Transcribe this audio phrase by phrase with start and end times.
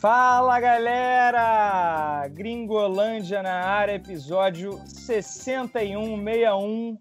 [0.00, 2.28] Fala galera!
[2.28, 6.96] Gringolândia na área, episódio 6161.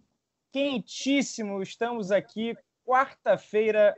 [0.52, 3.96] Quentíssimo, estamos aqui quarta-feira,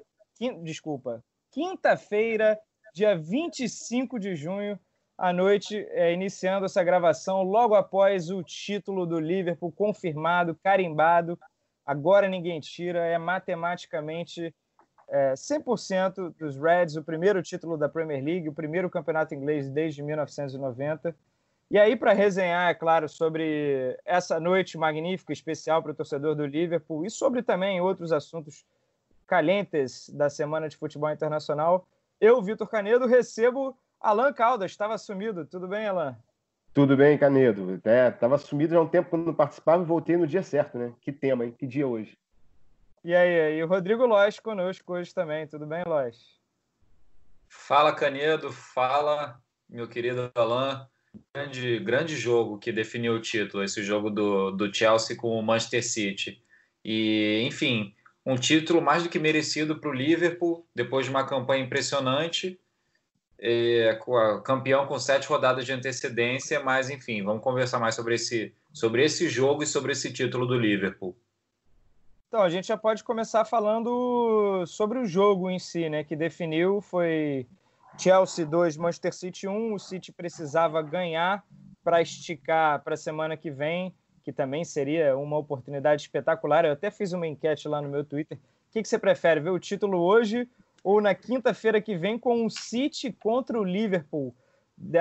[0.63, 2.59] desculpa, quinta-feira,
[2.93, 4.77] dia 25 de junho,
[5.19, 11.37] à noite, é, iniciando essa gravação, logo após o título do Liverpool confirmado, carimbado.
[11.85, 14.55] Agora ninguém tira, é matematicamente
[15.09, 20.01] é, 100% dos Reds, o primeiro título da Premier League, o primeiro campeonato inglês desde
[20.01, 21.13] 1990.
[21.69, 26.45] E aí, para resenhar, é claro, sobre essa noite magnífica, especial para o torcedor do
[26.45, 28.65] Liverpool e sobre também outros assuntos
[29.27, 31.85] calientes da semana de futebol internacional,
[32.21, 34.71] eu, Vitor Canedo, recebo Alan Caldas.
[34.71, 35.45] Estava sumido.
[35.45, 36.17] Tudo bem, Alan?
[36.73, 37.75] Tudo bem, Canedo.
[37.75, 40.77] Estava é, sumido já há um tempo quando não participava e voltei no dia certo,
[40.77, 40.93] né?
[41.01, 41.55] Que tema, hein?
[41.57, 42.17] Que dia hoje?
[43.03, 45.47] E aí, e o Rodrigo Lois conosco hoje também.
[45.47, 46.39] Tudo bem, Lois?
[47.47, 48.51] Fala, Canedo.
[48.51, 50.85] Fala, meu querido Alain.
[51.33, 55.83] Grande, grande jogo que definiu o título, esse jogo do, do Chelsea com o Manchester
[55.83, 56.43] City.
[56.85, 61.63] E, enfim, um título mais do que merecido para o Liverpool, depois de uma campanha
[61.63, 62.59] impressionante.
[63.41, 63.97] É,
[64.43, 69.29] campeão com sete rodadas de antecedência, mas enfim, vamos conversar mais sobre esse, sobre esse
[69.29, 71.15] jogo e sobre esse título do Liverpool.
[72.29, 76.03] Então, a gente já pode começar falando sobre o jogo em si, né?
[76.03, 77.47] Que definiu foi
[77.97, 79.73] Chelsea 2, Manchester City 1.
[79.73, 81.43] O City precisava ganhar
[81.83, 86.65] para esticar para a semana que vem, que também seria uma oportunidade espetacular.
[86.65, 88.37] Eu até fiz uma enquete lá no meu Twitter.
[88.37, 90.47] O que, que você prefere, ver o título hoje
[90.83, 94.35] ou na quinta-feira que vem com o City contra o Liverpool?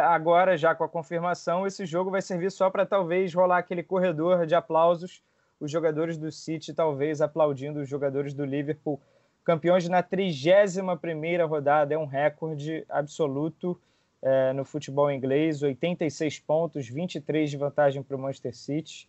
[0.02, 4.44] Agora, já com a confirmação, esse jogo vai servir só para talvez rolar aquele corredor
[4.46, 5.22] de aplausos
[5.60, 9.00] os jogadores do City talvez aplaudindo os jogadores do Liverpool,
[9.44, 13.78] campeões na 31ª rodada, é um recorde absoluto
[14.20, 19.08] é, no futebol inglês, 86 pontos, 23 de vantagem para o Manchester City.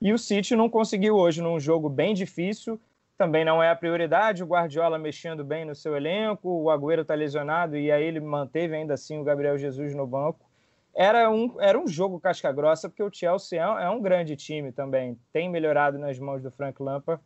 [0.00, 2.80] E o City não conseguiu hoje num jogo bem difícil,
[3.20, 7.12] também não é a prioridade, o Guardiola mexendo bem no seu elenco, o Agüero está
[7.12, 10.48] lesionado e aí ele manteve ainda assim o Gabriel Jesus no banco.
[10.94, 15.20] Era um, era um jogo casca-grossa, porque o Chelsea é, é, um grande time também,
[15.34, 17.22] tem melhorado nas mãos do Frank Lampard,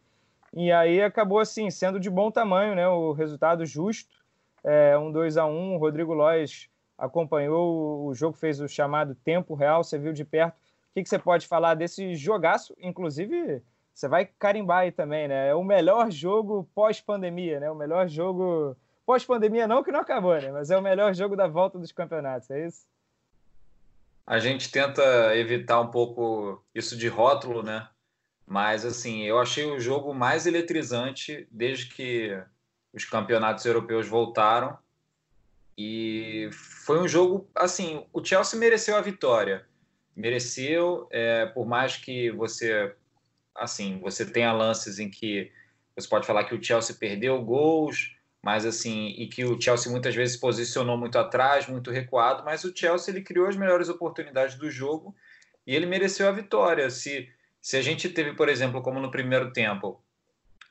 [0.52, 4.16] e aí acabou assim, sendo de bom tamanho, né, o resultado justo,
[4.64, 6.68] é, um 2 a 1 o Rodrigo Lois
[6.98, 11.08] acompanhou o jogo, fez o chamado tempo real, você viu de perto, o que, que
[11.08, 13.62] você pode falar desse jogaço, inclusive...
[13.94, 15.48] Você vai carimbar aí também, né?
[15.48, 17.70] É o melhor jogo pós-pandemia, né?
[17.70, 20.50] O melhor jogo pós-pandemia, não que não acabou, né?
[20.50, 22.84] Mas é o melhor jogo da volta dos campeonatos, é isso?
[24.26, 27.88] a gente tenta evitar um pouco isso de rótulo, né?
[28.46, 32.42] Mas assim, eu achei o jogo mais eletrizante desde que
[32.92, 34.78] os campeonatos europeus voltaram.
[35.76, 39.66] E foi um jogo assim, o Chelsea mereceu a vitória.
[40.14, 42.94] Mereceu, é, por mais que você
[43.56, 45.50] assim, você tenha lances em que
[45.96, 50.14] você pode falar que o Chelsea perdeu gols, mas assim, e que o Chelsea muitas
[50.14, 54.70] vezes posicionou muito atrás, muito recuado, mas o Chelsea ele criou as melhores oportunidades do
[54.70, 55.14] jogo
[55.66, 56.90] e ele mereceu a vitória.
[56.90, 57.28] Se,
[57.60, 60.02] se a gente teve, por exemplo, como no primeiro tempo,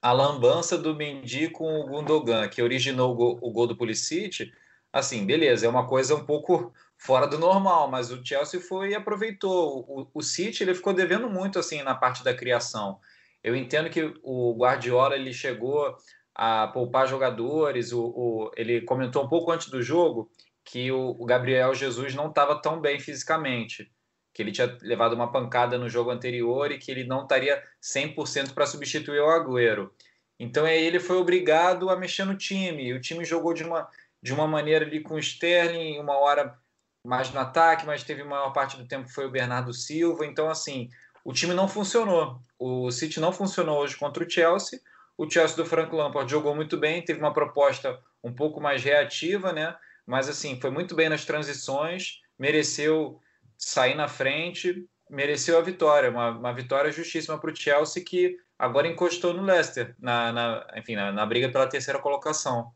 [0.02, 4.52] a lambança do Mendy com o Gundogan, que originou o gol, o gol do Pulisic,
[4.92, 8.96] assim, beleza, é uma coisa um pouco fora do normal, mas o Chelsea foi e
[8.96, 9.86] aproveitou.
[9.90, 12.97] O, o City ele ficou devendo muito assim na parte da criação.
[13.44, 15.97] Eu entendo que o Guardiola ele chegou
[16.34, 17.92] a poupar jogadores.
[17.92, 20.31] O, o, ele comentou um pouco antes do jogo
[20.63, 23.92] que o, o Gabriel Jesus não estava tão bem fisicamente,
[24.34, 28.53] que ele tinha levado uma pancada no jogo anterior e que ele não estaria 100%
[28.53, 29.92] para substituir o Agüero.
[30.40, 32.94] Então aí ele foi obrigado a mexer no time.
[32.94, 33.90] O time jogou de uma,
[34.22, 36.58] de uma maneira ali com o Sterling, uma hora
[37.03, 40.25] mais no ataque, mas teve maior parte do tempo foi o Bernardo Silva.
[40.25, 40.90] Então assim,
[41.24, 42.40] o time não funcionou.
[42.58, 44.80] O City não funcionou hoje contra o Chelsea
[45.18, 49.54] o Chelsea do Frank Lampard jogou muito bem, teve uma proposta um pouco mais reativa,
[49.54, 49.75] né?
[50.06, 53.22] Mas assim, foi muito bem nas transições, mereceu
[53.57, 58.88] sair na frente, mereceu a vitória, uma, uma vitória justíssima para o Chelsea que agora
[58.88, 62.72] encostou no Leicester, na, na enfim, na, na, briga pela terceira colocação.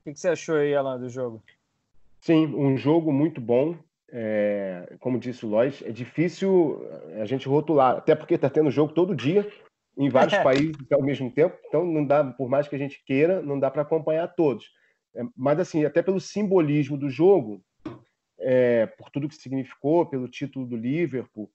[0.00, 1.42] O que, que você achou aí, Alan, do jogo?
[2.22, 3.76] Sim, um jogo muito bom.
[4.14, 6.86] É, como disse o Lois, é difícil
[7.20, 9.50] a gente rotular, até porque está tendo jogo todo dia
[9.96, 13.40] em vários países ao mesmo tempo, então não dá, por mais que a gente queira,
[13.40, 14.70] não dá para acompanhar todos.
[15.14, 17.62] É, mas assim, até pelo simbolismo do jogo,
[18.38, 21.50] é, por tudo que significou, pelo título do Liverpool,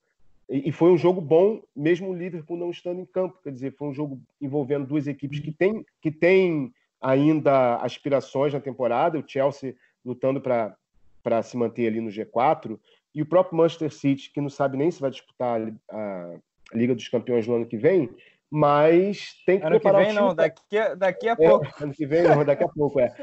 [0.50, 3.38] e, foi um jogo bom, mesmo o Liverpool não estando em campo.
[3.44, 8.62] Quer dizer, foi um jogo envolvendo duas equipes que têm que tem ainda aspirações na
[8.62, 9.20] temporada.
[9.20, 9.76] O Chelsea
[10.08, 12.80] lutando para se manter ali no G4
[13.14, 15.60] e o próprio Manchester City, que não sabe nem se vai disputar
[15.90, 16.38] a,
[16.74, 18.10] Liga dos Campeões no ano que vem,
[18.50, 20.28] mas tem que ano preparar que vem, o time.
[20.28, 21.84] Não, daqui a, daqui a é, pouco.
[21.84, 23.14] Ano que vem, não, daqui a pouco, é.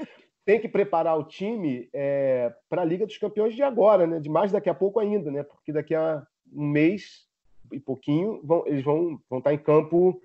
[0.46, 4.18] Tem que preparar o time é, para a Liga dos Campeões de agora, né?
[4.18, 5.42] De mais daqui a pouco ainda, né?
[5.42, 7.26] Porque daqui a um mês
[7.70, 10.20] e pouquinho vão, eles vão, vão estar em campo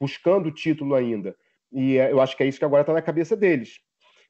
[0.00, 1.34] buscando o título ainda.
[1.72, 3.80] E é, eu acho que é isso que agora está na cabeça deles.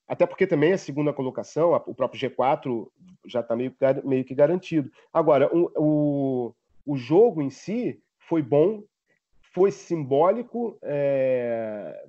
[0.09, 2.89] Até porque também a segunda colocação, o próprio G4
[3.27, 4.91] já está meio, meio que garantido.
[5.13, 6.55] Agora, o, o,
[6.87, 8.83] o jogo em si foi bom,
[9.53, 12.03] foi simbólico é,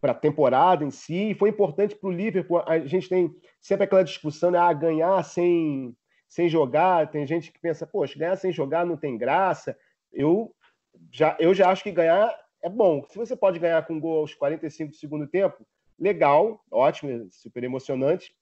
[0.00, 2.62] para a temporada em si, e foi importante para o Liverpool.
[2.66, 4.58] A gente tem sempre aquela discussão, né?
[4.58, 5.96] Ah, ganhar sem,
[6.28, 7.10] sem jogar.
[7.10, 9.76] Tem gente que pensa, poxa, ganhar sem jogar não tem graça.
[10.12, 10.54] Eu
[11.10, 12.32] já, eu já acho que ganhar
[12.62, 13.04] é bom.
[13.08, 15.66] Se você pode ganhar com gol aos 45 do segundo tempo,
[15.98, 18.34] legal, ótimo, super emocionante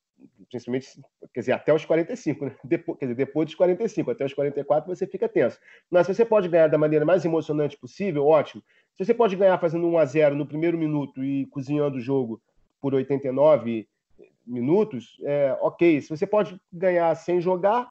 [0.49, 0.89] principalmente,
[1.33, 2.57] quer dizer, até os 45, né?
[2.65, 5.59] depois, quer dizer, depois dos 45, até os 44 você fica tenso.
[5.91, 8.63] Mas se você pode ganhar da maneira mais emocionante possível, ótimo.
[8.95, 12.41] Se você pode ganhar fazendo 1 a 0 no primeiro minuto e cozinhando o jogo
[12.81, 13.89] por 89
[14.47, 16.01] minutos, é, ok.
[16.01, 17.91] Se você pode ganhar sem jogar,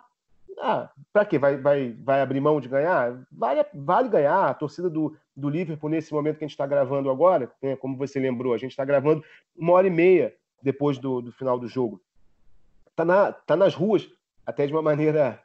[0.62, 1.40] ah, para quê?
[1.40, 3.26] Vai, vai, vai abrir mão de ganhar?
[3.32, 4.50] Vale, vale ganhar.
[4.50, 7.98] A torcida do, do Liverpool, nesse momento que a gente está gravando agora, né, como
[7.98, 9.24] você lembrou, a gente está gravando
[9.58, 12.02] uma hora e meia depois do, do final do jogo
[12.92, 14.08] está na, tá nas ruas,
[14.46, 15.42] até de uma maneira,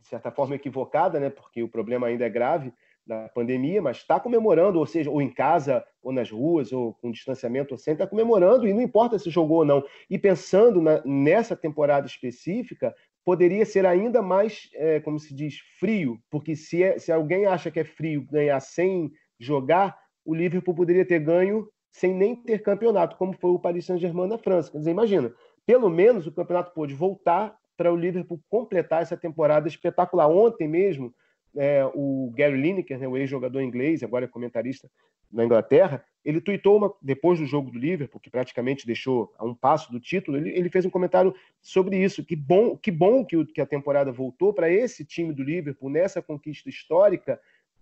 [0.00, 1.30] de certa forma, equivocada, né?
[1.30, 2.72] porque o problema ainda é grave
[3.04, 7.10] da pandemia, mas está comemorando, ou seja, ou em casa, ou nas ruas, ou com
[7.10, 9.84] distanciamento, ou sem, está comemorando, e não importa se jogou ou não.
[10.08, 16.18] E pensando na, nessa temporada específica, poderia ser ainda mais, é, como se diz, frio,
[16.30, 21.04] porque se, é, se alguém acha que é frio ganhar sem jogar, o Liverpool poderia
[21.04, 24.70] ter ganho sem nem ter campeonato, como foi o Paris Saint-Germain na França.
[24.70, 25.32] Quer dizer, imagina,
[25.66, 30.28] pelo menos o campeonato pôde voltar para o Liverpool completar essa temporada espetacular.
[30.28, 31.14] Ontem mesmo,
[31.56, 34.90] é, o Gary Lineker, né, o ex-jogador inglês, agora é comentarista
[35.32, 39.54] na Inglaterra, ele tuitou uma, depois do jogo do Liverpool, que praticamente deixou a um
[39.54, 42.24] passo do título, ele, ele fez um comentário sobre isso.
[42.24, 45.90] Que bom que, bom que, o, que a temporada voltou para esse time do Liverpool,
[45.90, 47.40] nessa conquista histórica,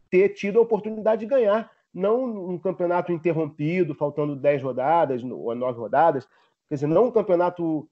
[0.09, 1.71] ter tido a oportunidade de ganhar.
[1.93, 6.27] Não um campeonato interrompido, faltando 10 rodadas ou 9 rodadas,
[6.71, 7.91] Quer dizer, não um campeonato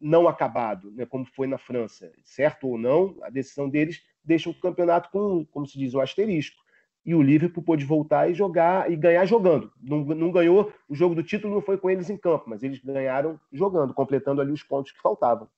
[0.00, 4.54] não acabado, né, como foi na França, certo ou não, a decisão deles deixa o
[4.54, 6.60] campeonato com, como se diz, um asterisco.
[7.06, 9.72] E o Liverpool pôde voltar e jogar e ganhar jogando.
[9.80, 12.80] Não, não ganhou, o jogo do título não foi com eles em campo, mas eles
[12.80, 15.48] ganharam jogando, completando ali os pontos que faltavam.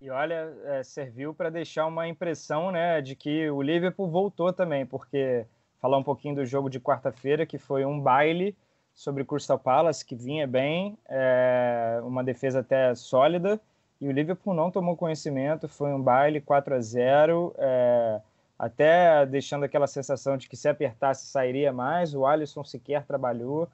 [0.00, 4.86] E olha, é, serviu para deixar uma impressão né, de que o Liverpool voltou também,
[4.86, 5.44] porque
[5.80, 8.56] falar um pouquinho do jogo de quarta-feira, que foi um baile
[8.94, 13.60] sobre Crystal Palace, que vinha bem, é, uma defesa até sólida,
[14.00, 18.20] e o Liverpool não tomou conhecimento, foi um baile 4 a 0 é,
[18.58, 23.68] até deixando aquela sensação de que se apertasse sairia mais, o Alisson sequer trabalhou,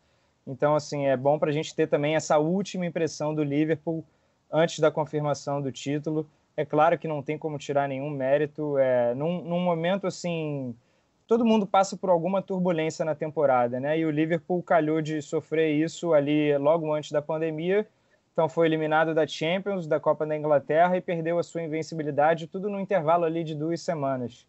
[0.47, 4.05] então assim, é bom para a gente ter também essa última impressão do Liverpool
[4.53, 9.15] antes da confirmação do título, é claro que não tem como tirar nenhum mérito, é,
[9.15, 10.75] num, num momento assim
[11.27, 13.99] todo mundo passa por alguma turbulência na temporada, né?
[13.99, 17.87] E o Liverpool calhou de sofrer isso ali logo antes da pandemia.
[18.33, 22.69] Então foi eliminado da Champions, da Copa da Inglaterra e perdeu a sua invencibilidade, tudo
[22.69, 24.47] no intervalo ali de duas semanas.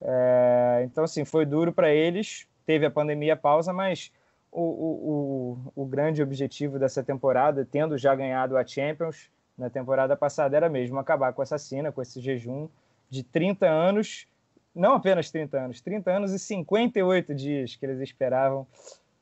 [0.00, 2.46] É, então, assim, foi duro para eles.
[2.64, 4.12] Teve a pandemia pausa, mas
[4.50, 10.16] o, o, o, o grande objetivo dessa temporada, tendo já ganhado a Champions na temporada
[10.16, 12.68] passada, era mesmo acabar com essa cena, com esse jejum
[13.08, 14.26] de 30 anos
[14.76, 18.66] não apenas 30 anos, 30 anos e 58 dias que eles esperavam,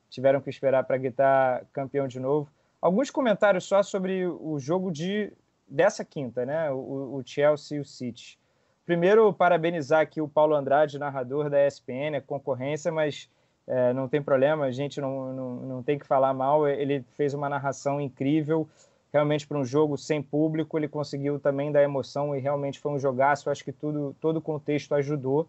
[0.09, 2.51] tiveram que esperar para gritar campeão de novo.
[2.81, 5.31] Alguns comentários só sobre o jogo de
[5.67, 6.69] dessa quinta, né?
[6.71, 8.37] O, o Chelsea e o City.
[8.85, 13.29] Primeiro, parabenizar aqui o Paulo Andrade, narrador da ESPN, a concorrência, mas
[13.67, 16.67] é, não tem problema, a gente não, não, não tem que falar mal.
[16.67, 18.67] Ele fez uma narração incrível
[19.15, 22.99] realmente para um jogo sem público, ele conseguiu também dar emoção e realmente foi um
[22.99, 23.49] jogaço.
[23.49, 25.47] Acho que tudo, todo o contexto ajudou.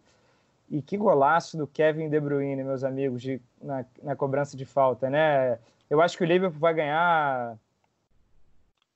[0.71, 5.11] E que golaço do Kevin De Bruyne, meus amigos, de, na, na cobrança de falta,
[5.11, 5.59] né?
[5.91, 7.57] Eu acho que o Liverpool vai ganhar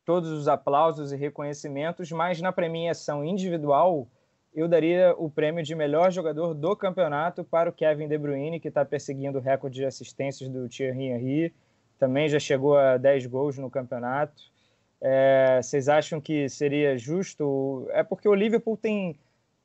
[0.05, 4.07] todos os aplausos e reconhecimentos, mas na premiação individual
[4.55, 8.69] eu daria o prêmio de melhor jogador do campeonato para o Kevin De Bruyne, que
[8.69, 11.55] está perseguindo o recorde de assistências do Thierry Henry.
[11.99, 14.43] Também já chegou a 10 gols no campeonato.
[15.01, 17.87] É, vocês acham que seria justo?
[17.91, 19.17] É porque o Liverpool tem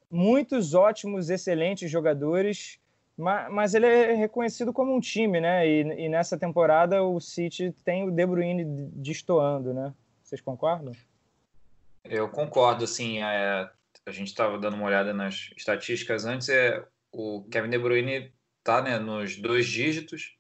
[0.10, 2.80] muitos ótimos, excelentes jogadores,
[3.18, 5.68] mas, mas ele é reconhecido como um time, né?
[5.68, 8.63] E, e, nessa temporada o City tem o De Bruyne
[8.94, 9.94] destoando, né?
[10.24, 10.94] Vocês concordam?
[12.04, 13.70] Eu concordo, assim, é,
[14.06, 18.82] a gente estava dando uma olhada nas estatísticas antes, é, o Kevin De Bruyne está
[18.82, 20.36] né, nos dois dígitos,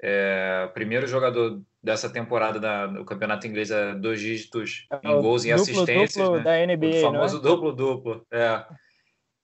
[0.00, 5.44] é, primeiro jogador dessa temporada da, do campeonato inglês é dois dígitos é em gols
[5.44, 6.24] e assistências.
[6.24, 6.42] Duplo né?
[6.42, 8.26] da NBA, o famoso duplo-duplo.
[8.30, 8.64] É.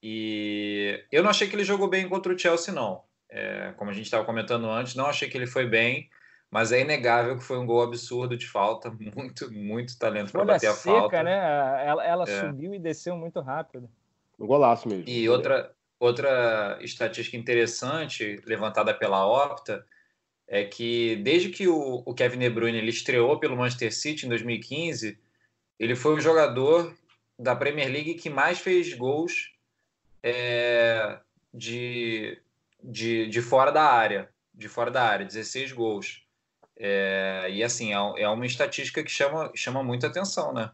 [0.02, 3.02] E eu não achei que ele jogou bem contra o Chelsea, não.
[3.31, 6.09] É, como a gente estava comentando antes, não achei que ele foi bem,
[6.50, 10.69] mas é inegável que foi um gol absurdo de falta, muito, muito talento para bater
[10.69, 11.23] a seca, falta.
[11.23, 11.87] né?
[11.87, 12.40] Ela, ela é.
[12.40, 13.88] subiu e desceu muito rápido.
[14.38, 15.05] Um golaço mesmo.
[15.07, 19.85] E outra, outra estatística interessante levantada pela Opta
[20.47, 24.28] é que desde que o, o Kevin De Bruyne ele estreou pelo Manchester City em
[24.28, 25.19] 2015,
[25.78, 26.97] ele foi o jogador
[27.38, 29.52] da Premier League que mais fez gols
[30.23, 31.19] é,
[31.52, 32.40] de,
[32.83, 36.26] de, de fora da área, de fora da área, 16 gols.
[36.78, 40.70] É, e assim, é, é uma estatística que chama, chama muita atenção, né?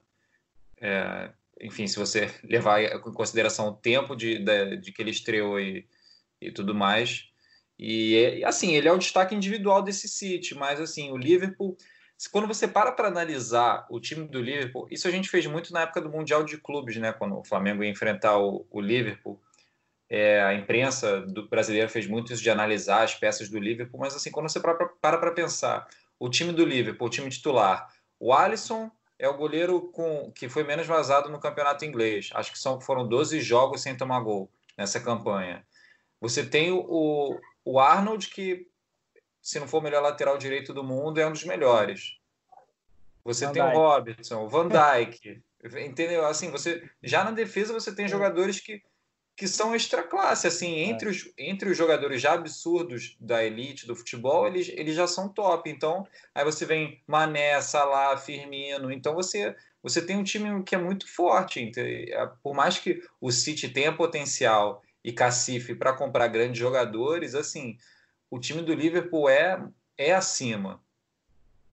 [0.80, 1.30] É,
[1.60, 5.88] enfim, se você levar em consideração o tempo de, de, de que ele estreou e,
[6.40, 7.28] e tudo mais,
[7.78, 11.76] e assim, ele é o destaque individual desse City, mas assim, o Liverpool,
[12.30, 15.82] quando você para para analisar o time do Liverpool, isso a gente fez muito na
[15.82, 17.12] época do Mundial de Clubes, né?
[17.12, 19.40] Quando o Flamengo ia enfrentar o, o Liverpool.
[20.08, 24.14] É, a imprensa do brasileira fez muito isso de analisar as peças do Liverpool, mas
[24.14, 27.88] assim, quando você para para pensar, o time do Liverpool, o time titular,
[28.20, 32.30] o Alisson é o goleiro com que foi menos vazado no campeonato inglês.
[32.34, 35.64] Acho que são, foram 12 jogos sem tomar gol nessa campanha.
[36.20, 38.66] Você tem o, o Arnold, que
[39.40, 42.18] se não for o melhor lateral direito do mundo, é um dos melhores.
[43.24, 43.76] Você Van tem Dijk.
[43.76, 45.42] o Robertson, o Van Dijk,
[45.84, 46.26] entendeu?
[46.26, 48.82] Assim, você já na defesa você tem jogadores que,
[49.36, 50.84] que são extra classe, assim, é.
[50.84, 51.10] entre, é.
[51.10, 55.68] os, entre os jogadores já absurdos da elite do futebol, eles, eles já são top.
[55.68, 60.78] Então, aí você vem Mané, Salah, Firmino, então você você tem um time que é
[60.78, 61.70] muito forte.
[62.42, 67.76] Por mais que o City tenha potencial e Cacife para comprar grandes jogadores, assim,
[68.30, 69.62] o time do Liverpool é,
[69.98, 70.80] é acima.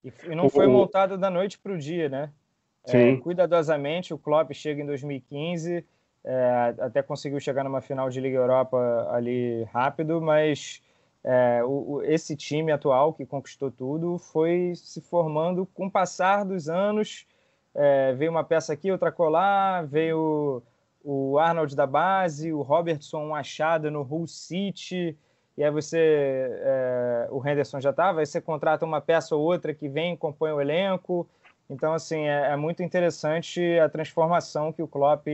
[0.04, 2.34] E, não foi montado da noite para o dia, né?
[2.86, 5.86] É, cuidadosamente, o Klopp chega em 2015,
[6.24, 10.82] é, até conseguiu chegar numa final de Liga Europa ali rápido, mas
[11.24, 16.46] é, o, o, esse time atual que conquistou tudo foi se formando com o passar
[16.46, 17.26] dos anos.
[17.74, 20.62] É, veio uma peça aqui, outra colar, veio
[21.04, 25.18] o Arnold da base, o Robertson um achado no Hull City,
[25.58, 29.74] e aí você, é, o Henderson já estava, aí você contrata uma peça ou outra
[29.74, 31.28] que vem compõe o elenco.
[31.70, 35.28] Então, assim, é, é, muito interessante a transformação que o Klopp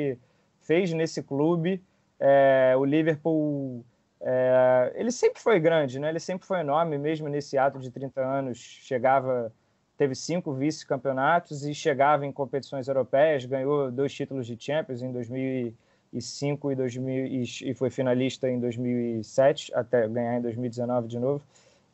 [0.67, 1.81] fez nesse clube.
[2.19, 3.83] É, o Liverpool,
[4.21, 6.09] é, ele sempre foi grande, né?
[6.09, 9.51] Ele sempre foi enorme, mesmo nesse ato de 30 anos, chegava
[9.97, 16.71] teve cinco vice-campeonatos e chegava em competições europeias, ganhou dois títulos de Champions em 2005
[16.71, 21.43] e, 2000, e foi finalista em 2007, até ganhar em 2019 de novo.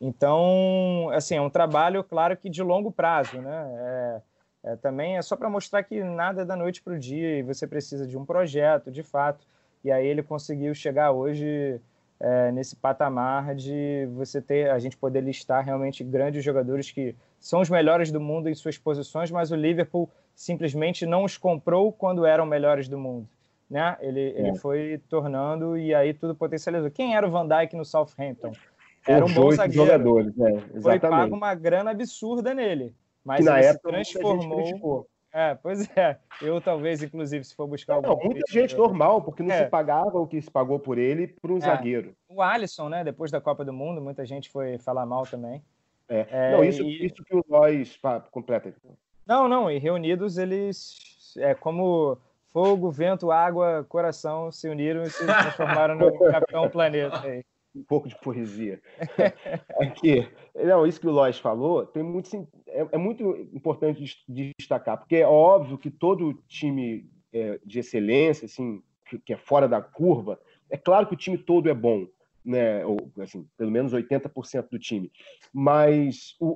[0.02, 3.72] Então, assim, é um trabalho, claro que de longo prazo, né?
[3.78, 4.22] É,
[4.64, 7.44] é, também é só para mostrar que nada é da noite para o dia e
[7.44, 9.46] você precisa de um projeto, de fato.
[9.84, 11.82] E aí ele conseguiu chegar hoje
[12.20, 17.60] é, nesse patamar de você ter, a gente poder listar realmente grandes jogadores que são
[17.60, 22.26] os melhores do mundo em suas posições, mas o Liverpool simplesmente não os comprou quando
[22.26, 23.28] eram melhores do mundo.
[23.70, 23.98] Né?
[24.00, 24.40] Ele, é.
[24.40, 26.90] ele foi tornando e aí tudo potencializou.
[26.90, 28.54] Quem era o Van Dijk no Southampton?
[29.06, 29.86] Era um bom zagueiro.
[29.86, 30.82] Jogadores, é, exatamente.
[30.82, 32.96] Foi pago uma grana absurda nele.
[33.24, 35.08] Mas na ele época, se transformou.
[35.34, 36.18] É, pois é.
[36.42, 38.02] Eu talvez, inclusive, se for buscar.
[38.02, 39.64] Não, muita gente normal, porque não é.
[39.64, 41.62] se pagava o que se pagou por ele para um é.
[41.62, 42.16] zagueiro.
[42.30, 43.04] O Alisson, né?
[43.04, 45.64] Depois da Copa do Mundo, muita gente foi falar mal também.
[46.08, 46.28] É.
[46.30, 46.52] é.
[46.52, 47.06] não, isso, e...
[47.06, 48.00] isso que o nós.
[48.30, 48.74] completa.
[49.26, 51.34] Não, não, e reunidos eles.
[51.38, 52.18] É como
[52.52, 57.20] fogo, vento, água, coração se uniram e se transformaram no Capitão Planeta.
[57.22, 57.44] Aí.
[57.76, 58.82] Um pouco de poesia.
[59.82, 65.18] Aqui, não, isso que o Lois falou tem muito, é, é, muito importante destacar, porque
[65.18, 70.40] é óbvio que todo time é, de excelência, assim, que, que é fora da curva,
[70.70, 72.08] é claro que o time todo é bom
[72.44, 75.12] né, ou assim, pelo menos 80% do time,
[75.54, 76.48] mas o,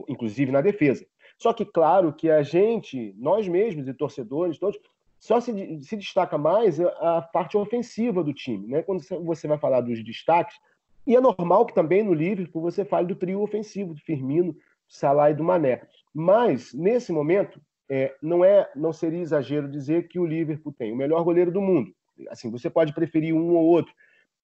[0.00, 1.06] o, inclusive na defesa.
[1.38, 4.78] Só que claro que a gente, nós mesmos e torcedores todos,
[5.26, 8.82] só se, se destaca mais a, parte ofensiva do time, né?
[8.82, 10.56] Quando você vai falar dos destaques,
[11.04, 14.56] e é normal que também no Liverpool você fale do trio ofensivo, do Firmino,
[14.86, 15.82] Salah e do Mané.
[16.14, 20.96] Mas nesse momento é, não é, não seria exagero dizer que o Liverpool tem o
[20.96, 21.92] melhor goleiro do mundo,
[22.30, 23.92] assim, você pode preferir um ou outro,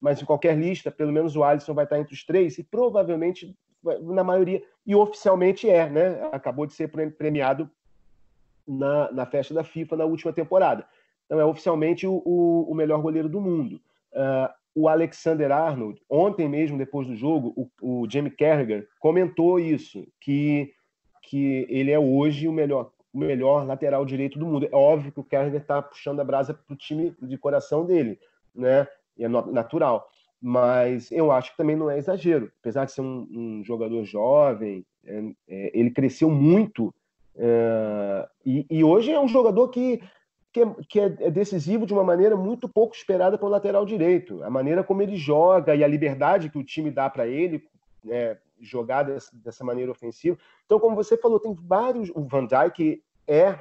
[0.01, 3.57] mas em qualquer lista, pelo menos o Alisson vai estar entre os três e provavelmente
[4.03, 6.29] na maioria, e oficialmente é, né?
[6.33, 7.71] Acabou de ser premiado
[8.66, 10.87] na, na festa da FIFA na última temporada.
[11.26, 13.81] Então é oficialmente o, o, o melhor goleiro do mundo.
[14.12, 20.07] Uh, o Alexander Arnold, ontem mesmo, depois do jogo, o, o Jamie Carragher comentou isso,
[20.21, 20.73] que,
[21.23, 24.66] que ele é hoje o melhor, o melhor lateral direito do mundo.
[24.71, 28.19] É óbvio que o Carragher está puxando a brasa para o time de coração dele,
[28.54, 28.87] né?
[29.16, 30.09] E é natural.
[30.40, 32.50] Mas eu acho que também não é exagero.
[32.61, 36.95] Apesar de ser um, um jogador jovem, é, é, ele cresceu muito
[37.37, 40.03] é, e, e, hoje é um jogador que
[40.53, 43.87] que, é, que é, é decisivo de uma maneira muito pouco esperada para o lateral
[43.87, 44.43] direito.
[44.45, 47.65] A maneira como ele joga e a liberdade que o time dá para ele
[48.05, 50.37] né, jogar dessa, dessa, maneira ofensiva.
[50.67, 52.11] Então, como você falou, tem vários.
[52.11, 53.59] O Van Dijk é,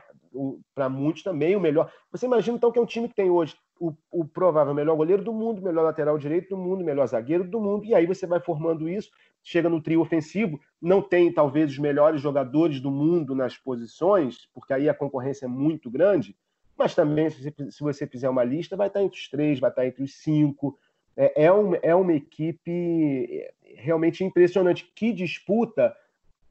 [0.75, 1.91] para muitos, também o melhor.
[2.11, 5.23] Você imagina, então, que é um time que tem hoje o, o provável melhor goleiro
[5.23, 8.39] do mundo, melhor lateral direito do mundo, melhor zagueiro do mundo, e aí você vai
[8.39, 9.09] formando isso,
[9.43, 14.73] chega no trio ofensivo, não tem talvez os melhores jogadores do mundo nas posições, porque
[14.73, 16.35] aí a concorrência é muito grande,
[16.77, 20.03] mas também, se você, fizer uma lista, vai estar entre os três, vai estar entre
[20.03, 20.79] os cinco.
[21.15, 21.49] É, é,
[21.83, 25.95] é uma equipe realmente impressionante que disputa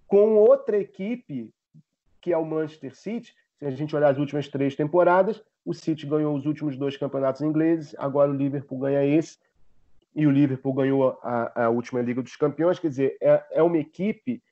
[0.07, 1.53] com outra equipe,
[2.21, 3.35] que é o Manchester City.
[3.59, 7.43] Se a gente olhar as últimas três temporadas, o City ganhou os últimos dois campeonatos
[7.43, 9.39] ingleses, agora o Liverpool ganha esse,
[10.15, 12.79] e o Liverpool ganhou a, a última Liga dos Campeões.
[12.79, 14.43] Quer dizer, é, é uma equipe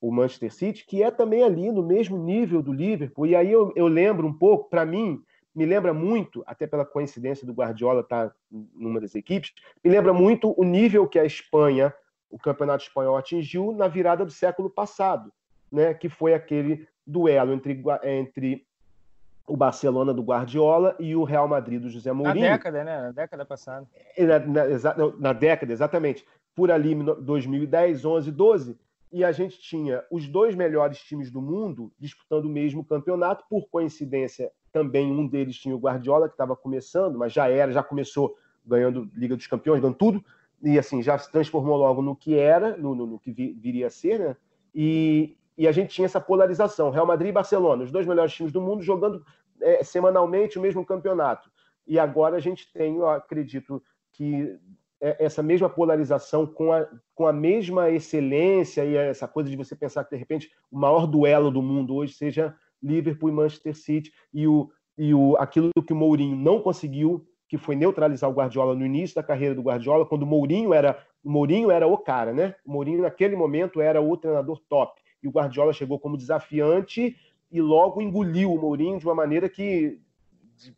[0.00, 3.26] o Manchester City, que é também ali no mesmo nível do Liverpool.
[3.26, 5.22] E aí eu, eu lembro um pouco, para mim,
[5.54, 9.52] me lembra muito, até pela coincidência do Guardiola estar tá numa das equipes,
[9.84, 11.92] me lembra muito o nível que a Espanha,
[12.30, 15.30] o campeonato espanhol, atingiu na virada do século passado,
[15.70, 15.92] né?
[15.92, 18.66] que foi aquele duelo entre, entre
[19.46, 22.44] o Barcelona do Guardiola e o Real Madrid do José Mourinho.
[22.44, 23.02] Na década, né?
[23.02, 23.86] Na década passada.
[24.18, 26.24] Na, na, na década, exatamente.
[26.54, 28.78] Por ali, 2010, 11, 12
[29.12, 33.44] e a gente tinha os dois melhores times do mundo disputando o mesmo campeonato.
[33.48, 37.82] Por coincidência, também um deles tinha o Guardiola, que estava começando, mas já era, já
[37.82, 40.24] começou ganhando Liga dos Campeões, ganhando tudo,
[40.62, 43.90] e assim, já se transformou logo no que era, no, no, no que viria a
[43.90, 44.36] ser, né?
[44.72, 48.50] E, e a gente tinha essa polarização, Real Madrid e Barcelona, os dois melhores times
[48.50, 49.22] do mundo jogando
[49.60, 51.50] é, semanalmente o mesmo campeonato.
[51.86, 54.58] E agora a gente tem, eu acredito que
[55.02, 59.76] é, essa mesma polarização com a, com a mesma excelência e essa coisa de você
[59.76, 64.10] pensar que, de repente, o maior duelo do mundo hoje seja Liverpool e Manchester City
[64.32, 68.74] e, o, e o, aquilo que o Mourinho não conseguiu, que foi neutralizar o Guardiola
[68.74, 72.32] no início da carreira do Guardiola, quando o Mourinho era o Mourinho era o cara,
[72.32, 72.54] né?
[72.64, 74.98] O Mourinho, naquele momento, era o treinador top.
[75.22, 77.16] E o Guardiola chegou como desafiante
[77.50, 80.00] e logo engoliu o Mourinho de uma maneira que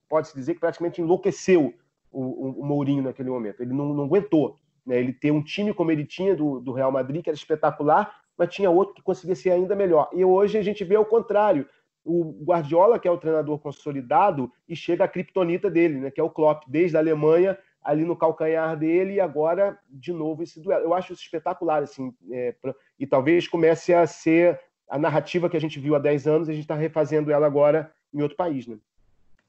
[0.09, 1.74] pode-se dizer que praticamente enlouqueceu
[2.11, 3.61] o, o Mourinho naquele momento.
[3.61, 4.57] Ele não, não aguentou.
[4.87, 4.98] Né?
[4.98, 8.55] Ele ter um time como ele tinha do, do Real Madrid, que era espetacular, mas
[8.55, 10.09] tinha outro que conseguia ser ainda melhor.
[10.12, 11.66] E hoje a gente vê o contrário.
[12.05, 16.11] O Guardiola, que é o treinador consolidado, e chega a criptonita dele, né?
[16.11, 20.42] que é o Klopp, desde a Alemanha, ali no calcanhar dele, e agora, de novo,
[20.42, 20.85] esse duelo.
[20.85, 22.75] Eu acho isso espetacular, assim, é, pra...
[22.99, 26.53] e talvez comece a ser a narrativa que a gente viu há 10 anos, a
[26.53, 28.77] gente está refazendo ela agora em outro país, né?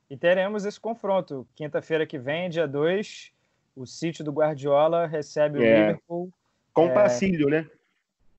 [0.10, 1.48] E teremos esse confronto.
[1.56, 3.32] Quinta-feira que vem, dia 2,
[3.76, 5.80] o sítio do Guardiola recebe o é.
[5.80, 6.32] Liverpool.
[6.74, 6.94] Com é...
[6.94, 7.68] Pacílio, né?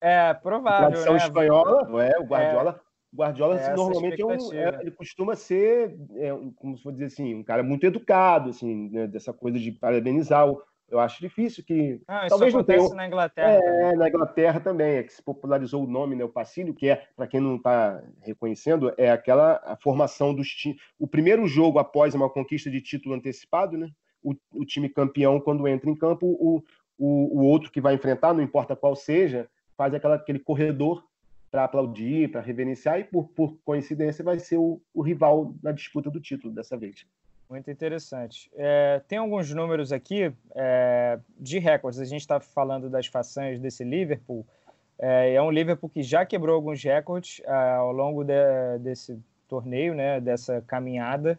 [0.01, 0.89] É, provável.
[0.89, 1.19] Tradição né?
[1.19, 2.81] espanhola, é, o Guardiola.
[3.15, 7.07] É, Guardiola assim, normalmente é um, é, ele costuma ser, é, como se for dizer
[7.07, 11.65] assim, um cara muito educado, assim, né, dessa coisa de parabenizar o, eu acho difícil
[11.65, 12.01] que.
[12.07, 12.89] Ah, talvez não tenha.
[12.91, 13.51] na Inglaterra.
[13.53, 13.97] É, também.
[13.97, 17.27] na Inglaterra também, é que se popularizou o nome, né, o Pacílio, que é, para
[17.27, 20.79] quem não está reconhecendo, é aquela a formação dos times.
[20.99, 23.91] O primeiro jogo após uma conquista de título antecipado, né?
[24.23, 26.63] O, o time campeão, quando entra em campo, o,
[26.99, 31.05] o, o outro que vai enfrentar, não importa qual seja, faz aquela, aquele corredor
[31.55, 36.11] para aplaudir, para reverenciar, e por, por coincidência vai ser o, o rival na disputa
[36.11, 37.07] do título dessa vez.
[37.49, 38.51] Muito interessante.
[38.57, 42.01] É, tem alguns números aqui é, de recordes.
[42.01, 44.45] A gente está falando das façanhas desse Liverpool.
[44.99, 48.35] É, é, um Liverpool que já quebrou alguns recordes é, ao longo de,
[48.81, 49.17] desse
[49.49, 51.39] torneio, né, dessa caminhada.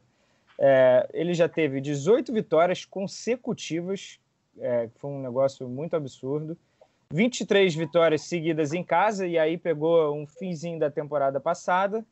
[0.58, 4.18] É, ele já teve 18 vitórias consecutivas,
[4.60, 6.58] é, foi um negócio muito absurdo.
[7.12, 12.06] 23 vitórias seguidas em casa, e aí pegou um finzinho da temporada passada.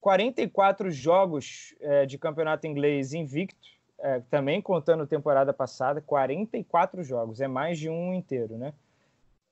[0.00, 7.48] 44 jogos é, de campeonato inglês invicto, é, também contando temporada passada, 44 jogos, é
[7.48, 8.72] mais de um inteiro, né?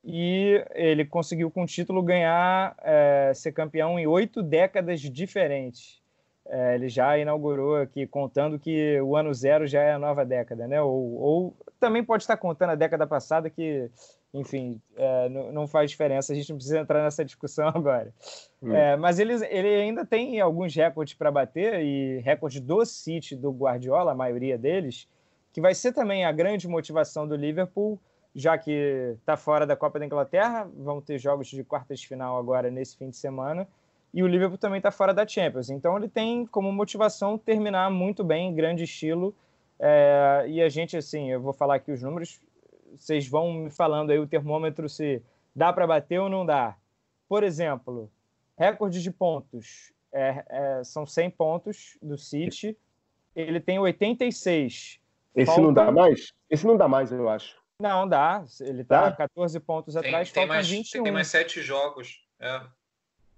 [0.03, 6.01] E ele conseguiu com o título ganhar, é, ser campeão em oito décadas diferentes.
[6.47, 10.67] É, ele já inaugurou aqui, contando que o ano zero já é a nova década,
[10.67, 10.81] né?
[10.81, 13.91] Ou, ou também pode estar contando a década passada, que,
[14.33, 18.13] enfim, é, não, faz diferença, a gente não precisa entrar nessa discussão agora.
[18.63, 18.73] Hum.
[18.73, 23.51] É, mas ele, ele ainda tem alguns recordes para bater, e recorde do City, do
[23.51, 25.09] Guardiola, a maioria deles,
[25.53, 27.99] que vai ser também a grande motivação do Liverpool,
[28.35, 32.39] já que está fora da Copa da Inglaterra, vão ter jogos de quartas de final
[32.39, 33.67] agora nesse fim de semana
[34.13, 35.71] e o Liverpool também está fora da Champions.
[35.71, 39.35] Então ele tem como motivação terminar muito bem, em grande estilo.
[39.79, 42.41] É, e a gente, assim, eu vou falar aqui os números,
[42.99, 45.23] vocês vão me falando aí o termômetro se
[45.55, 46.77] dá para bater ou não dá.
[47.29, 48.11] Por exemplo,
[48.57, 52.77] recorde de pontos é, é, são 100 pontos do City,
[53.35, 55.01] ele tem 86.
[55.35, 55.65] Esse Faltam...
[55.65, 56.33] não dá mais?
[56.51, 57.57] Esse não dá mais, eu acho.
[57.81, 58.45] Não, dá.
[58.61, 61.05] Ele está 14 pontos tem, atrás, tem mais, 21.
[61.05, 62.27] Tem mais 7 jogos.
[62.41, 62.61] É.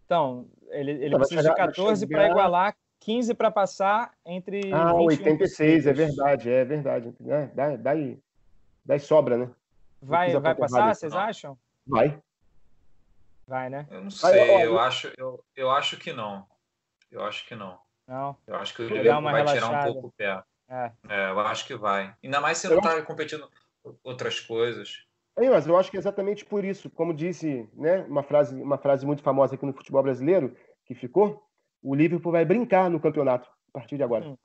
[0.07, 4.73] Então, ele, ele precisa chegar, de 14 para igualar, 15 para passar entre.
[4.73, 7.15] Ah, 86, é verdade, é verdade.
[7.27, 8.19] É, dá, dá, aí,
[8.91, 9.51] dá aí sobra, né?
[10.03, 11.57] Vai, vai passar, vocês acham?
[11.87, 12.21] Vai.
[13.47, 13.87] Vai, né?
[13.91, 16.47] Eu não sei, eu, acho, eu, eu acho que não.
[17.11, 17.79] Eu acho que não.
[18.07, 18.37] Não.
[18.47, 19.67] Eu acho que o Liverpool vai relaxada.
[19.67, 20.43] tirar um pouco o pé.
[20.69, 20.93] É.
[21.09, 21.31] é.
[21.31, 22.15] eu acho que vai.
[22.23, 23.49] Ainda mais se não está competindo
[24.03, 25.05] outras coisas.
[25.37, 28.79] É, mas eu acho que é exatamente por isso, como disse né, uma, frase, uma
[28.79, 31.45] frase muito famosa aqui no futebol brasileiro, que ficou,
[31.83, 34.27] o Liverpool vai brincar no campeonato a partir de agora.
[34.27, 34.37] Hum.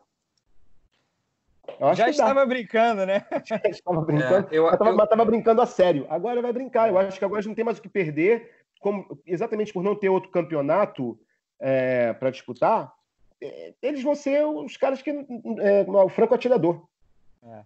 [1.95, 2.45] Já estava dá.
[2.45, 3.25] brincando, né?
[3.45, 5.25] Já estava brincando, é, eu, mas estava eu...
[5.25, 6.05] brincando a sério.
[6.09, 6.89] Agora vai brincar.
[6.89, 10.09] Eu acho que agora não tem mais o que perder, como, exatamente por não ter
[10.09, 11.19] outro campeonato
[11.59, 12.93] é, para disputar.
[13.41, 15.09] É, eles vão ser os caras que.
[15.09, 16.85] É, o franco atirador.
[17.43, 17.61] É.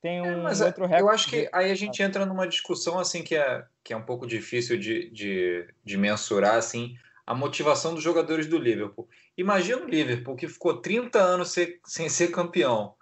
[0.00, 1.00] Tem é, um é, outro recorde.
[1.00, 4.04] Eu acho que aí a gente entra numa discussão assim que é, que é um
[4.04, 6.96] pouco difícil de, de, de mensurar assim
[7.26, 9.08] a motivação dos jogadores do Liverpool.
[9.36, 12.94] Imagina o Liverpool que ficou 30 anos sem ser campeão.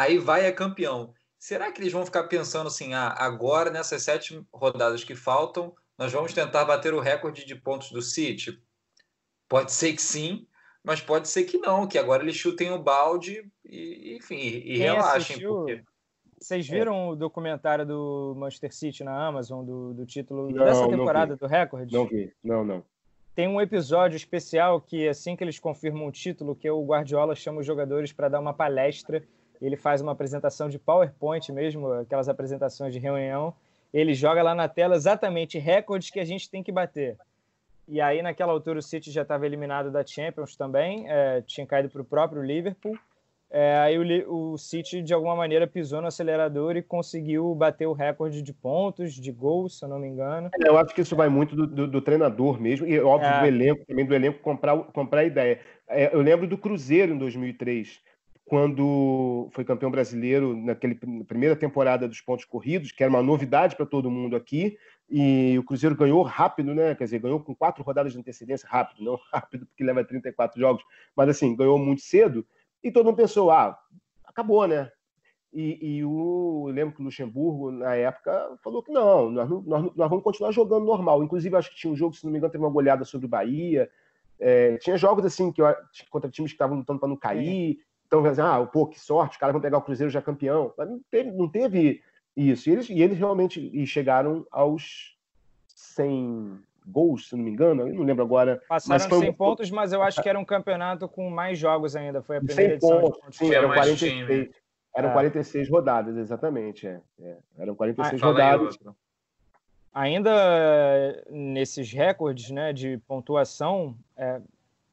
[0.00, 1.12] Aí vai é campeão.
[1.38, 6.10] Será que eles vão ficar pensando assim, ah, agora nessas sete rodadas que faltam, nós
[6.10, 8.58] vamos tentar bater o recorde de pontos do City?
[9.46, 10.46] Pode ser que sim,
[10.82, 15.36] mas pode ser que não, que agora eles chutem o balde e, enfim, e relaxem.
[15.36, 15.82] Assistiu, porque...
[16.40, 16.72] Vocês é.
[16.72, 17.10] viram é.
[17.10, 21.92] o documentário do Manchester City na Amazon, do, do título não, dessa temporada do Record?
[21.92, 22.82] Não vi, não, não.
[23.34, 27.60] Tem um episódio especial que, assim que eles confirmam o título, que o Guardiola chama
[27.60, 29.22] os jogadores para dar uma palestra.
[29.60, 33.54] Ele faz uma apresentação de PowerPoint mesmo, aquelas apresentações de reunião.
[33.92, 37.16] Ele joga lá na tela exatamente recordes que a gente tem que bater.
[37.86, 41.90] E aí, naquela altura, o City já estava eliminado da Champions também, é, tinha caído
[41.90, 42.96] para o próprio Liverpool.
[43.52, 47.92] É, aí o, o, City, de alguma maneira, pisou no acelerador e conseguiu bater o
[47.92, 50.50] recorde de pontos, de gols, se eu não me engano.
[50.62, 53.40] É, eu acho que isso vai muito do, do, do treinador mesmo, e óbvio é.
[53.40, 55.58] do elenco, também do elenco comprar, comprar a ideia.
[55.88, 58.00] É, eu lembro do Cruzeiro em 2003,
[58.50, 60.92] quando foi campeão brasileiro naquela
[61.24, 64.76] primeira temporada dos pontos corridos, que era uma novidade para todo mundo aqui,
[65.08, 66.96] e o Cruzeiro ganhou rápido, né?
[66.96, 70.82] Quer dizer, ganhou com quatro rodadas de antecedência, rápido, não rápido porque leva 34 jogos,
[71.14, 72.44] mas assim, ganhou muito cedo.
[72.82, 73.78] E todo mundo pensou, ah,
[74.24, 74.90] acabou, né?
[75.52, 79.94] E, e o, eu lembro que o Luxemburgo, na época, falou que não nós, nós,
[79.94, 81.22] nós, vamos continuar jogando normal.
[81.22, 83.30] Inclusive, acho que tinha um jogo, se não me engano, teve uma goleada sobre o
[83.30, 83.88] Bahia.
[84.40, 85.62] É, tinha jogos assim, que
[86.10, 87.78] contra times que estavam lutando para não cair.
[88.10, 90.74] Então, assim, ah, pô, que sorte, os caras vão pegar o Cruzeiro já campeão.
[90.76, 92.02] Mas não teve, não teve
[92.36, 92.68] isso.
[92.68, 95.16] E eles, e eles realmente e chegaram aos
[95.68, 98.60] 100, gols, se não me engano, eu não lembro agora.
[98.68, 102.20] Passaram mas 100 pontos, mas eu acho que era um campeonato com mais jogos ainda,
[102.20, 103.00] foi a primeira edição.
[103.00, 104.50] Pontos, sim, eram 46,
[104.96, 105.12] eram é.
[105.12, 106.88] 46 rodadas, exatamente.
[106.88, 107.36] É, é.
[107.58, 108.78] Eram 46 ah, rodadas.
[109.94, 114.40] Ainda nesses recordes né, de pontuação, é,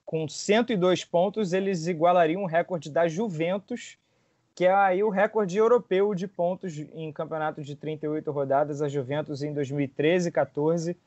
[0.08, 3.98] com 102 pontos, eles igualariam o recorde da Juventus,
[4.56, 8.82] que é aí o recorde europeu de pontos em campeonato de 38 rodadas.
[8.82, 10.98] A Juventus em 2013 e 14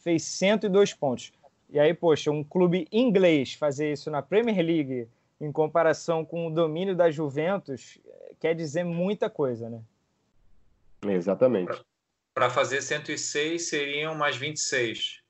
[0.00, 1.32] fez 102 pontos.
[1.70, 5.08] E aí, poxa, um clube inglês fazer isso na Premier League
[5.40, 7.96] em comparação com o domínio da Juventus
[8.40, 9.80] quer dizer muita coisa, né?
[11.06, 11.80] Exatamente.
[12.34, 15.22] Para fazer 106 seriam mais 26.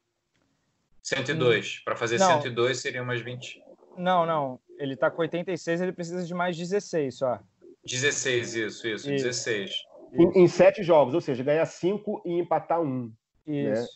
[1.03, 1.79] 102.
[1.79, 1.83] Hum.
[1.85, 2.43] Para fazer não.
[2.43, 3.63] 102 seriam mais 20.
[3.97, 4.61] Não, não.
[4.79, 7.41] Ele está com 86, ele precisa de mais 16 só.
[7.85, 9.25] 16, isso, isso, isso.
[9.25, 9.73] 16.
[10.13, 13.13] Em, em sete jogos, ou seja, ganhar cinco e empatar um.
[13.47, 13.89] Isso.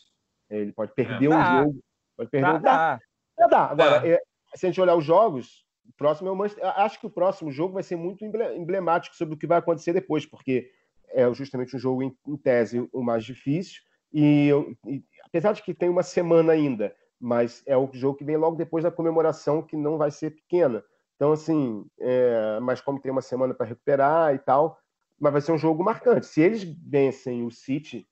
[0.51, 0.59] Né?
[0.59, 1.81] Ele pode perder um jogo.
[2.17, 2.63] Pode perder dá, um...
[2.63, 3.01] dá.
[3.39, 3.47] dá.
[3.47, 3.65] dá.
[3.67, 4.21] Agora, é,
[4.55, 6.65] se a gente olhar os jogos, o próximo é o Manchester...
[6.79, 10.27] Acho que o próximo jogo vai ser muito emblemático sobre o que vai acontecer depois,
[10.27, 10.71] porque
[11.09, 13.81] é justamente um jogo, em, em tese, o mais difícil.
[14.13, 14.51] E,
[14.87, 18.55] e, apesar de que tem uma semana ainda, mas é o jogo que vem logo
[18.55, 20.85] depois da comemoração, que não vai ser pequena.
[21.17, 24.79] Então, assim, é, mas como tem uma semana para recuperar e tal,
[25.19, 26.27] mas vai ser um jogo marcante.
[26.27, 28.07] Se eles vencem o City,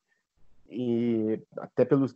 [0.66, 2.06] e até pelo,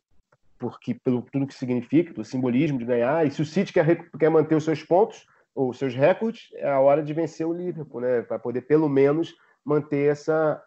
[0.59, 4.31] porque, pelo tudo que significa, pelo simbolismo de ganhar, e se o City quer, quer
[4.31, 8.01] manter os seus pontos, ou os seus recordes, é a hora de vencer o Liverpool,
[8.01, 8.23] né?
[8.23, 10.63] Para poder, pelo menos, manter essa,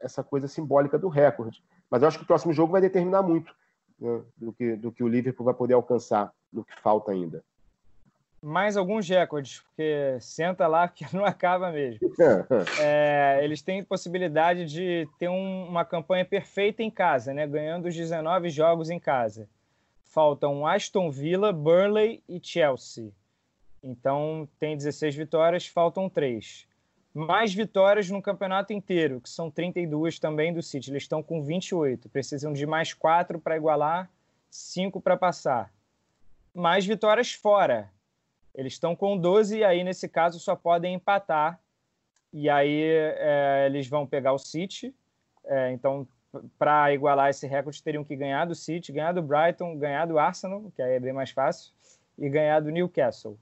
[0.00, 1.62] essa coisa simbólica do recorde.
[1.90, 3.54] Mas eu acho que o próximo jogo vai determinar muito
[4.02, 7.42] né, do, que, do que o Liverpool vai poder alcançar, do que falta ainda.
[8.42, 12.00] Mais alguns recordes, porque senta lá que não acaba mesmo.
[12.82, 17.46] é, eles têm possibilidade de ter um, uma campanha perfeita em casa, né?
[17.46, 19.48] ganhando os 19 jogos em casa.
[20.02, 23.12] Faltam Aston Villa, Burnley e Chelsea.
[23.82, 26.66] Então tem 16 vitórias, faltam 3
[27.14, 30.90] mais vitórias no campeonato inteiro, que são 32 também do City.
[30.90, 32.08] Eles estão com 28.
[32.08, 34.10] Precisam de mais 4 para igualar,
[34.50, 35.72] 5 para passar.
[36.54, 37.90] Mais vitórias fora.
[38.54, 41.58] Eles estão com 12 e aí, nesse caso, só podem empatar.
[42.32, 44.94] E aí é, eles vão pegar o City.
[45.44, 46.06] É, então,
[46.58, 50.70] para igualar esse recorde, teriam que ganhar do City, ganhar do Brighton, ganhar do Arsenal,
[50.74, 51.72] que aí é bem mais fácil,
[52.16, 53.38] e ganhar do Newcastle.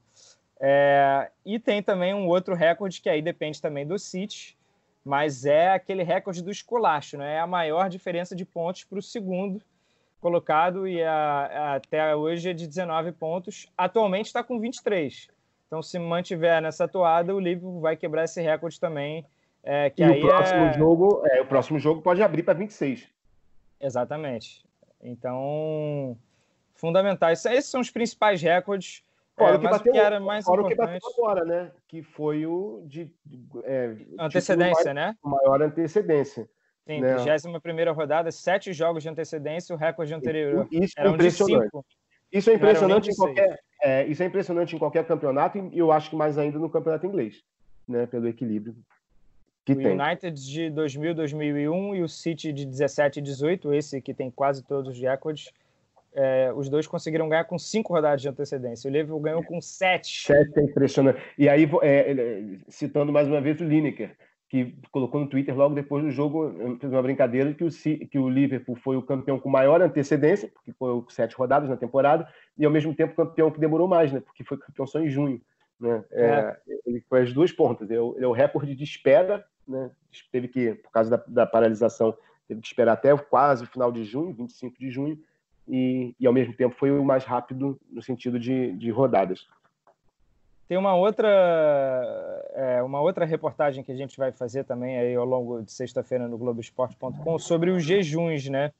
[0.63, 4.55] É, e tem também um outro recorde que aí depende também do City,
[5.03, 7.35] mas é aquele recorde do esculacho, né?
[7.35, 9.59] É a maior diferença de pontos para o segundo
[10.19, 13.67] colocado e a, até hoje é de 19 pontos.
[13.75, 15.29] Atualmente está com 23.
[15.65, 19.25] Então, se mantiver nessa toada, o Liverpool vai quebrar esse recorde também.
[19.63, 20.73] É, que e aí o próximo é...
[20.73, 23.07] jogo, é, o próximo jogo pode abrir para 26.
[23.79, 24.63] Exatamente.
[25.01, 26.15] Então,
[26.75, 27.43] fundamentais.
[27.45, 29.03] Esses são os principais recordes.
[29.37, 30.97] Fora é, o que bateu, que era mais fora importante...
[30.97, 31.71] o que bateu agora, né?
[31.87, 33.11] Que foi o de.
[33.63, 35.15] É, antecedência, né?
[35.23, 36.49] Maior antecedência.
[36.85, 37.15] Sim, né?
[37.17, 41.69] 21 rodada, sete jogos de antecedência, o recorde anterior isso é impressionante.
[42.31, 43.59] Isso é impressionante em qualquer.
[43.81, 47.05] É, isso é impressionante em qualquer campeonato e eu acho que mais ainda no campeonato
[47.05, 47.43] inglês,
[47.87, 48.05] né?
[48.07, 48.75] Pelo equilíbrio
[49.63, 49.99] que o tem.
[49.99, 54.63] United de 2000, 2001 e o City de 17 e 18, esse que tem quase
[54.63, 55.51] todos os recordes,
[56.13, 58.89] é, os dois conseguiram ganhar com cinco rodadas de antecedência.
[58.89, 60.25] O Liverpool ganhou com sete.
[60.25, 61.21] Sete é impressionante.
[61.37, 62.15] E aí, é,
[62.67, 64.15] citando mais uma vez o Lineker,
[64.49, 68.27] que colocou no Twitter logo depois do jogo, fez uma brincadeira que o, que o
[68.27, 72.71] Liverpool foi o campeão com maior antecedência, porque foi sete rodadas na temporada, e ao
[72.71, 74.19] mesmo tempo campeão que demorou mais, né?
[74.19, 75.41] Porque foi campeão só em junho.
[75.79, 76.03] Né?
[76.11, 76.57] É, é.
[76.85, 77.89] Ele foi as duas pontas.
[77.89, 79.89] Ele é ele é o recorde de espera, né?
[80.29, 82.13] Teve que, por causa da, da paralisação,
[82.45, 85.17] teve que esperar até quase o final de junho, 25 de junho,
[85.71, 89.47] e, e ao mesmo tempo foi o mais rápido no sentido de, de rodadas.
[90.67, 91.29] Tem uma outra,
[92.53, 96.27] é, uma outra reportagem que a gente vai fazer também aí ao longo de sexta-feira
[96.27, 98.71] no Globoesporte.com sobre os jejuns, né?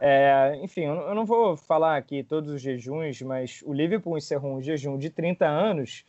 [0.00, 4.62] É, enfim, eu não vou falar aqui todos os jejuns, mas o Liverpool encerrou um
[4.62, 6.06] jejum de 30 anos,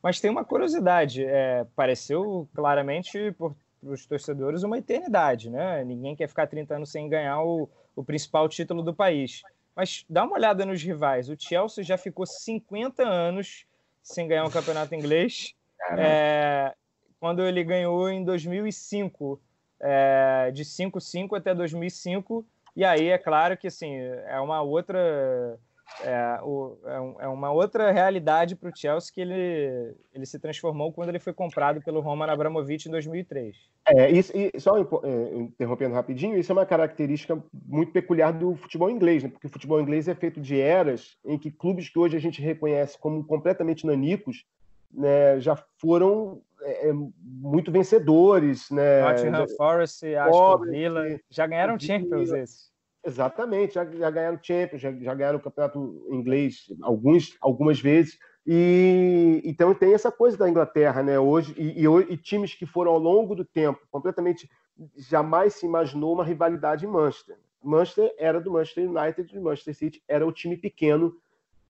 [0.00, 3.50] mas tem uma curiosidade, é, pareceu claramente para
[3.82, 5.84] os torcedores uma eternidade, né?
[5.84, 9.42] Ninguém quer ficar 30 anos sem ganhar o, o principal título do país.
[9.74, 11.28] Mas dá uma olhada nos rivais.
[11.28, 13.66] O Chelsea já ficou 50 anos
[14.02, 15.54] sem ganhar um campeonato inglês.
[15.96, 16.74] É,
[17.18, 19.40] quando ele ganhou em 2005,
[19.80, 22.46] é, de 5-5 até 2005.
[22.74, 23.94] E aí é claro que assim,
[24.26, 25.58] é uma outra
[26.00, 30.92] é, o, é, é uma outra realidade para o Chelsea que ele, ele se transformou
[30.92, 33.56] quando ele foi comprado pelo Roman Abramovich em 2003.
[33.86, 38.90] É, isso, e só é, interrompendo rapidinho, isso é uma característica muito peculiar do futebol
[38.90, 39.28] inglês, né?
[39.28, 42.40] porque o futebol inglês é feito de eras em que clubes que hoje a gente
[42.40, 44.44] reconhece como completamente nanicos
[44.92, 48.70] né, já foram é, é muito vencedores.
[48.70, 49.02] Né?
[49.02, 52.71] Nottingham Forest, Aston Villa, já ganharam Champions esses.
[53.04, 58.18] Exatamente, já, já ganharam Champions, já, já ganharam o campeonato inglês alguns, algumas vezes.
[58.46, 61.18] E então tem essa coisa da Inglaterra, né?
[61.18, 64.48] Hoje e, e, e, times que foram ao longo do tempo completamente
[64.96, 67.36] jamais se imaginou uma rivalidade em Manchester.
[67.62, 71.14] Manchester era do Manchester United, o Manchester City era o time pequeno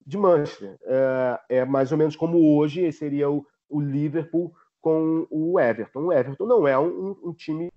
[0.07, 0.79] de Manchester.
[0.83, 6.07] É, é mais ou menos como hoje seria o, o Liverpool com o Everton.
[6.07, 7.71] O Everton não é um, um time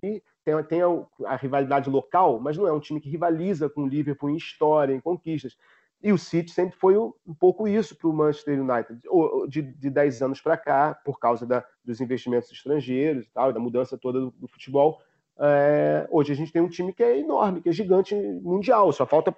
[0.46, 0.88] tem, tem a,
[1.26, 4.94] a, rivalidade local, mas não é um time que rivaliza com o Liverpool em história,
[4.94, 5.58] em conquistas.
[6.04, 9.02] E o City sempre foi um, pouco isso para o Manchester United,
[9.50, 13.60] de, de 10 anos para cá, por causa da, dos investimentos estrangeiros e tal, da
[13.60, 15.02] mudança toda do, do futebol.
[15.40, 19.06] É, hoje a gente tem um time que é enorme, que é gigante mundial, só
[19.06, 19.36] falta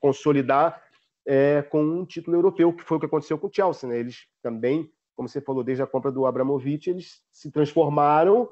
[0.00, 0.80] consolidar
[1.26, 3.88] é, com um título europeu, que foi o que aconteceu com o Chelsea.
[3.88, 3.98] Né?
[3.98, 8.48] Eles também, como você falou, desde a compra do Abramovich, eles se transformaram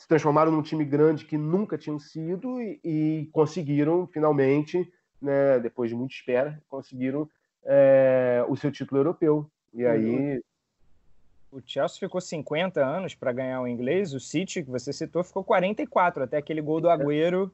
[0.00, 5.90] se transformaram num time grande que nunca tinham sido e, e conseguiram finalmente, né, depois
[5.90, 7.28] de muita espera, conseguiram
[7.62, 9.46] é, o seu título europeu.
[9.74, 10.40] E aí
[11.52, 15.44] o Chelsea ficou 50 anos para ganhar o inglês, o City, que você citou, ficou
[15.44, 17.52] 44, até aquele gol do Agüero.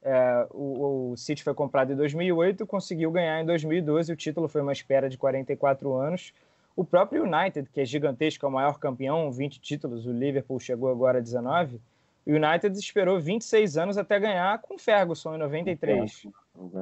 [0.00, 4.60] É, o, o, City foi comprado em 2008, conseguiu ganhar em 2012, o título foi
[4.60, 6.32] uma espera de 44 anos.
[6.78, 10.88] O próprio United, que é gigantesco, é o maior campeão, 20 títulos, o Liverpool chegou
[10.88, 11.80] agora a 19.
[12.24, 16.28] O United esperou 26 anos até ganhar com Ferguson em 93.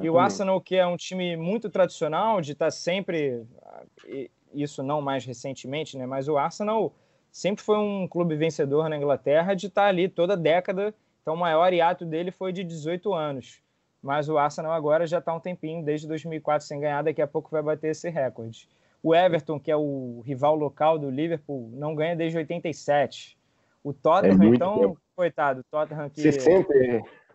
[0.03, 3.43] E o Arsenal, que é um time muito tradicional, de estar tá sempre
[4.53, 6.05] isso não mais recentemente, né?
[6.05, 6.93] Mas o Arsenal
[7.31, 10.93] sempre foi um clube vencedor na Inglaterra de estar ali toda década.
[11.23, 13.63] Então o maior hiato dele foi de 18 anos.
[13.99, 17.49] Mas o Arsenal agora já está um tempinho, desde 2004 sem ganhar, daqui a pouco
[17.49, 18.69] vai bater esse recorde.
[19.01, 23.37] O Everton, que é o rival local do Liverpool, não ganha desde 87.
[23.83, 25.01] O Tottenham, é então, tempo.
[25.15, 26.67] coitado, o Tottenham que 60.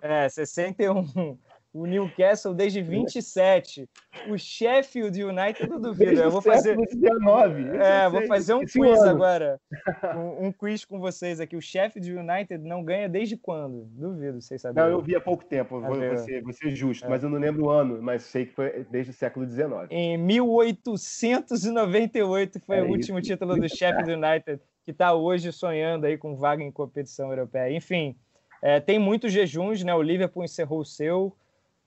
[0.00, 1.38] É, 61
[1.72, 3.88] o Newcastle desde 27.
[4.28, 6.20] O Sheffield United, eu duvido.
[6.20, 6.76] eu vou fazer.
[6.76, 7.78] 19.
[7.78, 9.10] É, vou fazer um quiz ano.
[9.10, 9.60] agora.
[10.12, 11.56] Um, um, quiz com vocês aqui.
[11.56, 13.84] O Sheffield United não ganha desde quando?
[13.92, 14.82] Duvido, vocês sabem.
[14.82, 15.80] Não, eu vi há pouco tempo.
[15.80, 17.08] Vou, vou, ser, vou ser justo, é.
[17.08, 19.86] mas eu não lembro o ano, mas sei que foi desde o século XIX.
[19.90, 26.18] Em 1898 foi é o último título do Sheffield United, que está hoje sonhando aí
[26.18, 27.74] com vaga em competição europeia.
[27.74, 28.14] Enfim.
[28.60, 29.94] É, tem muitos jejuns, né?
[29.94, 31.34] O Liverpool encerrou o seu,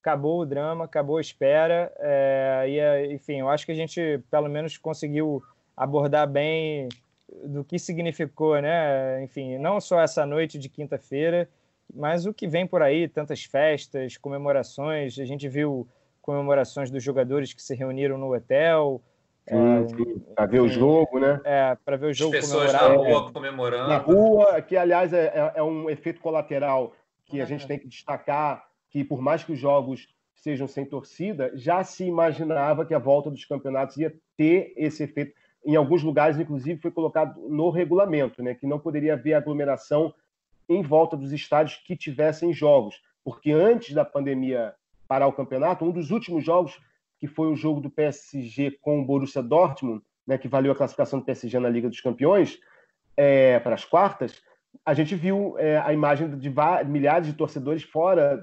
[0.06, 1.92] acabou o drama, acabou a espera.
[1.98, 5.44] É, e, é, enfim, eu acho que a gente pelo menos conseguiu
[5.76, 6.88] abordar bem
[7.44, 9.24] do que significou, né?
[9.24, 11.50] Enfim, não só essa noite de quinta-feira,
[11.94, 15.18] mas o que vem por aí, tantas festas, comemorações.
[15.18, 15.88] A gente viu
[16.22, 19.02] comemorações dos jogadores que se reuniram no hotel.
[19.48, 19.56] Sim,
[20.30, 21.42] é, para ver o jogo, né?
[21.44, 22.36] É, para ver o jogo.
[22.36, 23.90] As pessoas na rua comemorando.
[23.90, 26.94] Na rua, que aliás é, é, é um efeito colateral
[27.26, 28.64] que a gente tem que destacar
[28.96, 33.30] que por mais que os jogos sejam sem torcida, já se imaginava que a volta
[33.30, 35.34] dos campeonatos ia ter esse efeito.
[35.66, 40.14] Em alguns lugares, inclusive, foi colocado no regulamento, né, que não poderia haver aglomeração
[40.70, 44.74] em volta dos estádios que tivessem jogos, porque antes da pandemia
[45.10, 46.80] parar o campeonato, um dos últimos jogos,
[47.20, 51.20] que foi o jogo do PSG com o Borussia Dortmund, né, que valeu a classificação
[51.20, 52.62] do PSG na Liga dos Campeões,
[53.18, 54.42] é, para as quartas,
[54.86, 56.50] a gente viu é, a imagem de
[56.88, 58.42] milhares de torcedores fora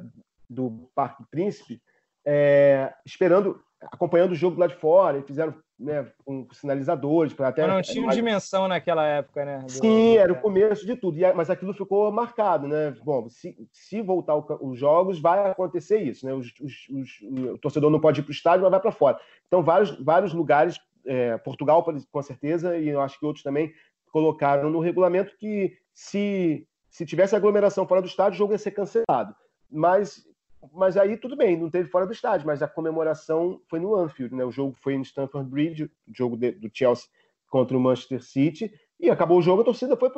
[0.52, 1.80] do Parque Príncipe,
[2.24, 7.66] é, esperando, acompanhando o jogo lá de fora, e fizeram né, com sinalizadores para até.
[7.66, 9.58] Não tinha dimensão naquela época, né?
[9.58, 9.70] Do...
[9.70, 12.94] Sim, era o começo de tudo, mas aquilo ficou marcado, né?
[13.04, 16.32] Bom, se, se voltar os jogos, vai acontecer isso, né?
[16.32, 17.10] Os, os, os,
[17.54, 19.18] o torcedor não pode ir para o estádio, mas vai para fora.
[19.48, 23.72] Então, vários, vários lugares, é, Portugal com certeza, e eu acho que outros também
[24.12, 28.70] colocaram no regulamento que se, se tivesse aglomeração fora do estádio, o jogo ia ser
[28.70, 29.34] cancelado.
[29.70, 30.22] Mas
[30.72, 34.34] mas aí tudo bem, não teve fora do estádio, mas a comemoração foi no Anfield,
[34.34, 34.44] né?
[34.44, 37.06] O jogo foi em Stamford Bridge, o jogo de, do Chelsea
[37.48, 40.10] contra o Manchester City, e acabou o jogo, a torcida foi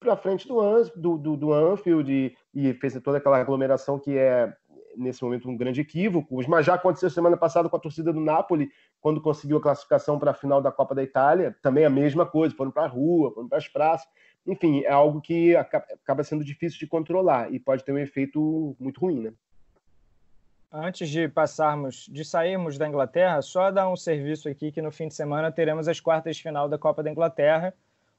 [0.00, 0.60] para frente do,
[0.96, 4.52] do, do, do Anfield e, e, fez toda aquela aglomeração que é,
[4.96, 6.40] nesse momento, um grande equívoco.
[6.48, 10.30] Mas já aconteceu semana passada com a torcida do Napoli, quando conseguiu a classificação para
[10.30, 13.48] a final da Copa da Itália, também a mesma coisa, foram para a rua, foram
[13.48, 14.08] para as praças.
[14.46, 19.00] Enfim, é algo que acaba sendo difícil de controlar e pode ter um efeito muito
[19.00, 19.34] ruim, né?
[20.72, 25.08] Antes de passarmos, de sairmos da Inglaterra, só dar um serviço aqui que no fim
[25.08, 27.74] de semana teremos as quartas de final da Copa da Inglaterra.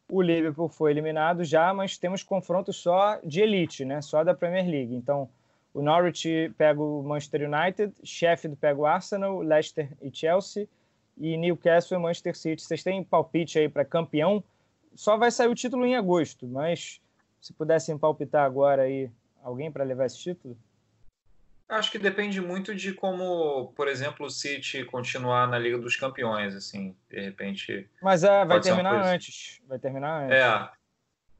[0.09, 4.01] O Liverpool foi eliminado já, mas temos confronto só de elite, né?
[4.01, 4.93] Só da Premier League.
[4.93, 5.29] Então,
[5.73, 10.67] o Norwich pega o Manchester United, Sheffield pega o Arsenal, Leicester e Chelsea,
[11.17, 12.61] e Newcastle e Manchester City.
[12.61, 14.43] Vocês têm palpite aí para campeão?
[14.93, 16.99] Só vai sair o título em agosto, mas
[17.39, 19.09] se pudessem palpitar agora aí,
[19.41, 20.57] alguém para levar esse título?
[21.71, 26.53] Acho que depende muito de como, por exemplo, o City continuar na Liga dos Campeões,
[26.53, 27.89] assim, de repente.
[28.01, 29.61] Mas é, vai terminar antes.
[29.65, 30.35] Vai terminar antes.
[30.35, 30.69] É,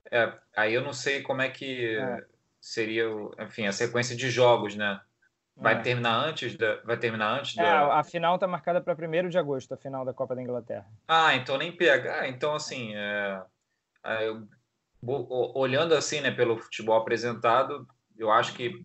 [0.09, 0.33] é.
[0.55, 2.23] Aí eu não sei como é que é.
[2.61, 3.03] seria,
[3.39, 5.01] enfim, a sequência de jogos, né?
[5.53, 5.79] Vai é.
[5.79, 6.77] terminar antes da.
[6.85, 7.99] Vai terminar antes é, da.
[7.99, 10.85] A final está marcada para 1 de agosto, a final da Copa da Inglaterra.
[11.09, 12.21] Ah, então nem pega.
[12.21, 13.41] Ah, então assim, é...
[14.21, 14.47] Eu...
[15.55, 17.85] olhando assim, né, pelo futebol apresentado,
[18.17, 18.81] eu acho que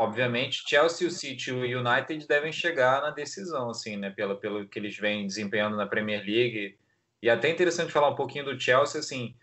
[0.00, 4.08] obviamente, Chelsea, o City e o United devem chegar na decisão, assim, né?
[4.08, 6.78] Pelo, pelo que eles vêm desempenhando na Premier League.
[7.22, 9.36] E até interessante falar um pouquinho do Chelsea, assim,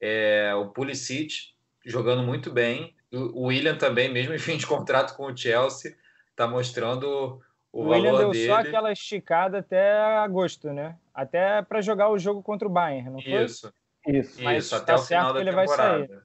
[0.00, 1.52] é, o Pulisic
[1.86, 5.96] jogando muito bem, o William também, mesmo em fim de contrato com o Chelsea,
[6.30, 7.40] está mostrando
[7.70, 8.48] o, o valor William deu dele.
[8.48, 10.96] só aquela esticada até agosto, né?
[11.14, 13.44] Até para jogar o jogo contra o Bayern, não foi?
[13.44, 13.72] Isso.
[14.04, 15.98] Isso, Mas Isso, até tá o final da ele temporada.
[15.98, 16.22] Vai sair.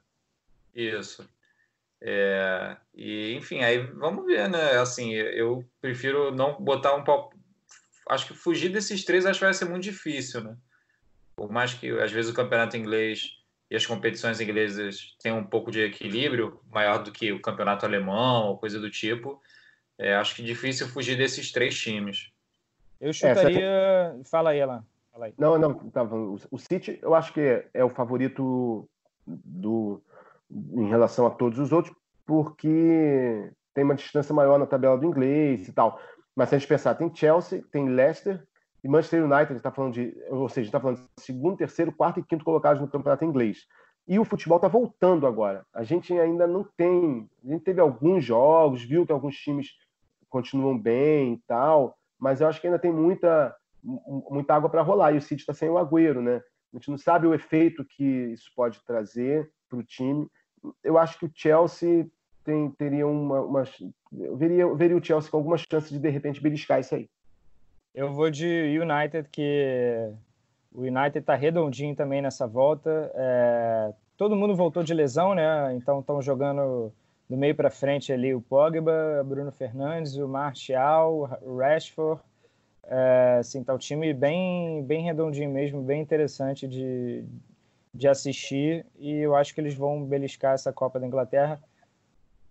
[0.73, 1.36] Isso.
[2.01, 4.77] É, e enfim, aí vamos ver, né?
[4.77, 7.31] Assim, eu prefiro não botar um pau.
[8.09, 10.55] Acho que fugir desses três acho que vai ser muito difícil, né?
[11.35, 13.37] Por mais que às vezes o campeonato inglês
[13.69, 18.47] e as competições inglesas tenham um pouco de equilíbrio maior do que o campeonato alemão
[18.47, 19.41] ou coisa do tipo,
[19.97, 22.31] é, acho que difícil fugir desses três times.
[23.01, 23.59] Eu chutaria.
[23.59, 24.85] É, Fala aí, Alan.
[25.11, 25.33] Fala aí.
[25.37, 28.87] Não, não, tá, o City eu acho que é o favorito
[29.25, 30.01] do,
[30.49, 31.95] em relação a todos os outros,
[32.25, 35.99] porque tem uma distância maior na tabela do inglês e tal.
[36.35, 38.45] Mas se a gente pensar, tem Chelsea, tem Leicester
[38.83, 42.23] e Manchester United, está falando de, ou seja, está falando de segundo, terceiro, quarto e
[42.23, 43.65] quinto colocados no campeonato inglês.
[44.07, 45.65] E o futebol está voltando agora.
[45.73, 49.71] A gente ainda não tem, a gente teve alguns jogos, viu que alguns times
[50.29, 55.13] continuam bem e tal, mas eu acho que ainda tem muita muita água para rolar.
[55.13, 56.41] E o City está sem o Agüero, né?
[56.73, 60.27] A gente não sabe o efeito que isso pode trazer para o time.
[60.83, 62.07] Eu acho que o Chelsea
[62.43, 63.63] tem, teria uma, uma
[64.35, 67.09] veria, veria o Chelsea com algumas chances de de repente beliscar isso aí.
[67.93, 70.11] Eu vou de United, que
[70.71, 73.11] o United está redondinho também nessa volta.
[73.15, 73.93] É...
[74.15, 75.73] todo mundo voltou de lesão, né?
[75.75, 76.93] Então estão jogando
[77.29, 82.21] do meio para frente ali o Pogba, Bruno Fernandes, o Martial, o Rashford.
[82.89, 87.25] É, assim, tá o time bem, bem redondinho mesmo, bem interessante de,
[87.97, 88.85] de assistir.
[88.97, 91.59] E eu acho que eles vão beliscar essa Copa da Inglaterra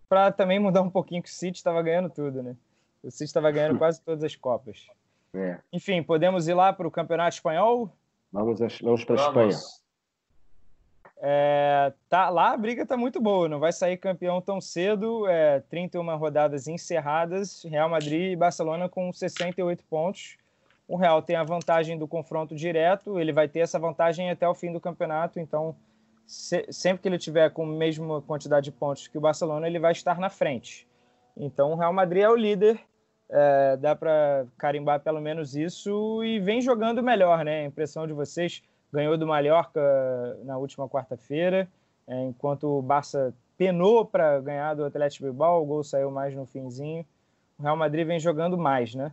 [0.09, 2.57] para também mudar um pouquinho que o City estava ganhando tudo, né?
[3.03, 4.87] O City estava ganhando quase todas as Copas.
[5.35, 5.59] É.
[5.73, 7.91] Enfim, podemos ir lá para o Campeonato Espanhol?
[8.33, 9.57] Vamos, vamos para a Espanha.
[11.19, 15.27] É, tá, lá a briga tá muito boa, não vai sair campeão tão cedo.
[15.29, 20.37] É, 31 rodadas encerradas, Real Madrid e Barcelona com 68 pontos.
[20.89, 24.55] O Real tem a vantagem do confronto direto, ele vai ter essa vantagem até o
[24.55, 25.75] fim do campeonato, então
[26.27, 29.79] se, sempre que ele tiver com a mesma quantidade de pontos que o Barcelona, ele
[29.79, 30.87] vai estar na frente.
[31.37, 32.81] Então o Real Madrid é o líder,
[33.29, 37.63] é, dá para carimbar pelo menos isso e vem jogando melhor, né?
[37.63, 38.63] A impressão de vocês
[38.93, 39.81] ganhou do Mallorca
[40.45, 41.69] na última quarta-feira,
[42.07, 46.47] é, enquanto o Barça penou para ganhar do Atlético Bilbao, o gol saiu mais no
[46.47, 47.05] finzinho.
[47.59, 49.13] O Real Madrid vem jogando mais, né?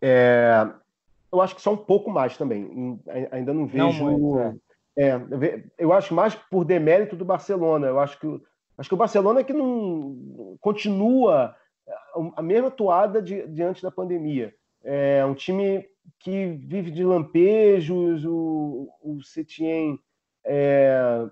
[0.00, 0.68] É,
[1.32, 2.98] eu acho que só um pouco mais também.
[3.30, 4.04] Ainda não vejo.
[4.04, 4.54] Não muito, é.
[4.96, 7.86] É, eu acho mais por demérito do Barcelona.
[7.86, 8.26] Eu acho que,
[8.76, 11.54] acho que o Barcelona é que não continua
[12.36, 14.54] a mesma toada de, diante da pandemia.
[14.82, 15.86] É um time
[16.18, 19.98] que vive de lampejos, o, o Setien
[20.44, 21.26] é,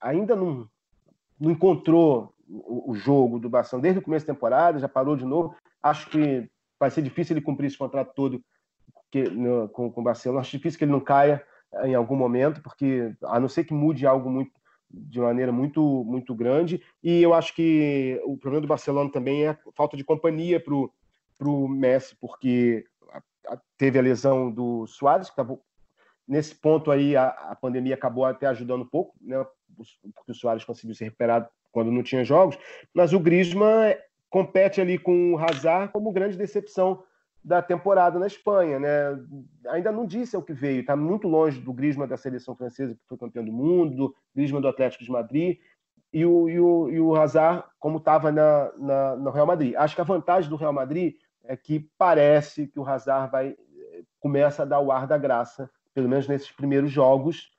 [0.00, 0.68] ainda não,
[1.38, 5.24] não encontrou o, o, jogo do Barcelona desde o começo da temporada, já parou de
[5.24, 5.54] novo.
[5.82, 6.48] Acho que
[6.84, 8.42] vai ser difícil ele cumprir esse contrato todo
[9.10, 10.40] que, no, com, com o Barcelona.
[10.40, 11.42] Acho difícil que ele não caia
[11.84, 14.52] em algum momento, porque a não ser que mude algo muito
[14.90, 19.48] de maneira muito muito grande e eu acho que o problema do Barcelona também é
[19.48, 22.84] a falta de companhia para o Messi porque
[23.76, 25.58] teve a lesão do Soares, que tava,
[26.28, 29.44] nesse ponto aí a, a, pandemia acabou até ajudando um pouco, né,
[30.14, 32.56] porque o Soares conseguiu se recuperar quando não tinha jogos,
[32.94, 33.96] mas o Griezmann
[34.34, 37.04] compete ali com o Hazard como grande decepção
[37.44, 39.16] da temporada na Espanha, né?
[39.68, 43.00] Ainda não disse o que veio, está muito longe do Griezmann da seleção francesa que
[43.08, 45.58] foi campeão do mundo, do Griezmann do Atlético de Madrid
[46.12, 49.76] e o, e o, e o Hazard como estava na, na, no Real Madrid.
[49.76, 51.14] Acho que a vantagem do Real Madrid
[51.44, 53.56] é que parece que o Hazard vai
[54.18, 57.52] começa a dar o ar da graça, pelo menos nesses primeiros jogos.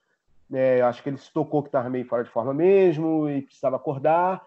[0.51, 3.77] É, acho que ele se tocou que estava meio fora de forma mesmo e precisava
[3.77, 4.43] acordar.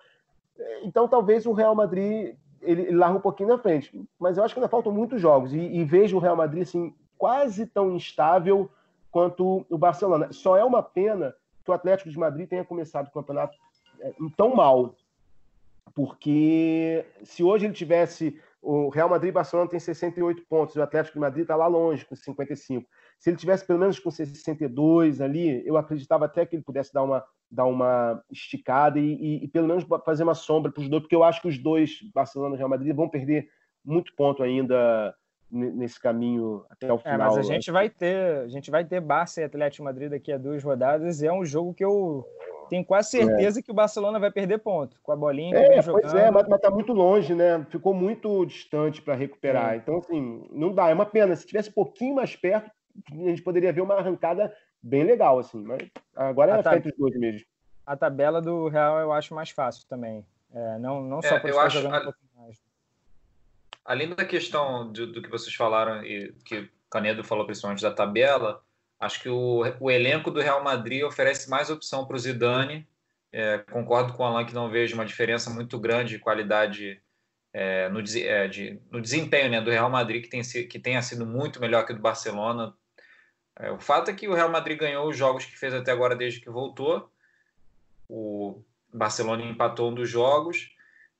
[0.83, 4.07] Então, talvez o Real Madrid ele, ele larga um pouquinho na frente.
[4.19, 5.53] Mas eu acho que ainda faltam muitos jogos.
[5.53, 8.71] E, e vejo o Real Madrid assim, quase tão instável
[9.11, 10.33] quanto o Barcelona.
[10.33, 11.35] Só é uma pena
[11.65, 13.57] que o Atlético de Madrid tenha começado o campeonato
[14.01, 14.95] eh, tão mal.
[15.95, 21.15] Porque se hoje ele tivesse o Real Madrid e Barcelona tem 68 pontos, o Atlético
[21.15, 22.89] de Madrid está lá longe, com 55.
[23.19, 27.03] Se ele tivesse pelo menos com 62 ali, eu acreditava até que ele pudesse dar
[27.03, 31.03] uma, dar uma esticada e, e, e pelo menos fazer uma sombra para os dois,
[31.03, 33.49] porque eu acho que os dois, Barcelona e Real Madrid, vão perder
[33.85, 35.15] muito ponto ainda
[35.51, 37.15] nesse caminho até o final.
[37.15, 40.31] É, mas a gente vai ter, a gente vai ter Barça e Atlético Madrid daqui
[40.31, 42.27] a duas rodadas, e é um jogo que eu
[42.69, 43.63] tenho quase certeza é.
[43.63, 45.83] que o Barcelona vai perder ponto com a bolinha é.
[45.83, 47.67] Pois é, mas, está muito longe, né?
[47.71, 49.73] Ficou muito distante para recuperar.
[49.73, 49.77] É.
[49.77, 50.91] Então, assim, não dá.
[50.91, 51.35] É uma pena.
[51.35, 52.71] Se tivesse um pouquinho mais perto,
[53.11, 55.63] a gente poderia ver uma arrancada bem legal, assim.
[55.63, 57.47] Mas agora é feito os dois mesmo.
[57.87, 60.25] A tabela do Real eu acho mais fácil também.
[60.53, 62.01] É, não, não só é, por estar jogando a...
[62.01, 62.63] um pouquinho mais.
[63.85, 67.91] Além da questão do, do que vocês falaram e que o Canedo falou principalmente da
[67.91, 68.63] tabela,
[68.99, 72.87] Acho que o, o elenco do Real Madrid oferece mais opção para o Zidane.
[73.31, 77.01] É, concordo com o Alan que não vejo uma diferença muito grande de qualidade
[77.53, 81.25] é, no, é, de, no, desempenho né, do Real Madrid, que, tem, que tenha sido
[81.25, 82.75] muito melhor que o do Barcelona.
[83.59, 86.15] É, o fato é que o Real Madrid ganhou os jogos que fez até agora
[86.15, 87.11] desde que voltou.
[88.09, 90.71] O Barcelona empatou um dos jogos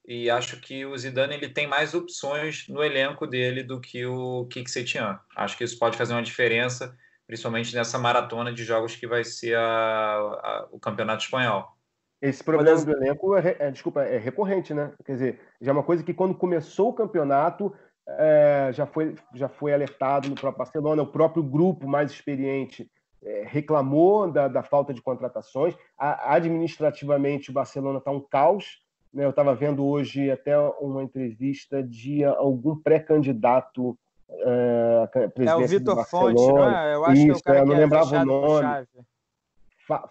[0.07, 4.47] e acho que o Zidane ele tem mais opções no elenco dele do que o
[4.47, 5.19] Kik Setien.
[5.37, 9.57] Acho que isso pode fazer uma diferença, principalmente nessa maratona de jogos que vai ser
[9.57, 11.77] a, a, o Campeonato Espanhol.
[12.23, 14.93] Esse problema do elenco é, é, desculpa, é recorrente, né?
[15.05, 17.73] Quer dizer, já é uma coisa que quando começou o campeonato
[18.09, 22.91] é, já, foi, já foi alertado no próprio Barcelona, o próprio grupo mais experiente
[23.23, 25.75] é, reclamou da, da, falta de contratações.
[25.99, 28.81] A, administrativamente, o Barcelona está um caos.
[29.13, 29.25] Né?
[29.25, 33.99] Eu estava vendo hoje até uma entrevista de algum pré-candidato
[34.31, 35.09] é,
[35.47, 36.95] é o Vitor Fonte, não é?
[36.95, 38.87] Eu acho Isso, que é o cara eu não lembrava o nome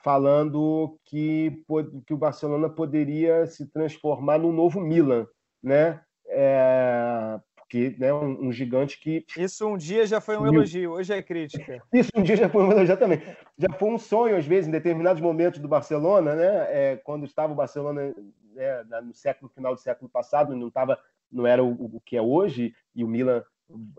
[0.03, 1.63] falando que,
[2.05, 5.27] que o Barcelona poderia se transformar num novo Milan,
[5.61, 6.01] né?
[6.29, 9.25] É, porque né, um, um, gigante que.
[9.37, 11.83] Isso um dia já foi um elogio, hoje é crítica.
[11.91, 13.21] Isso um dia já foi um elogio também.
[13.57, 16.45] Já foi um sonho, às vezes, em determinados momentos do Barcelona, né?
[16.69, 18.15] É, quando estava o Barcelona
[18.55, 20.97] né, no século final do século passado, não, tava,
[21.29, 23.43] não era o, o que é hoje, e o Milan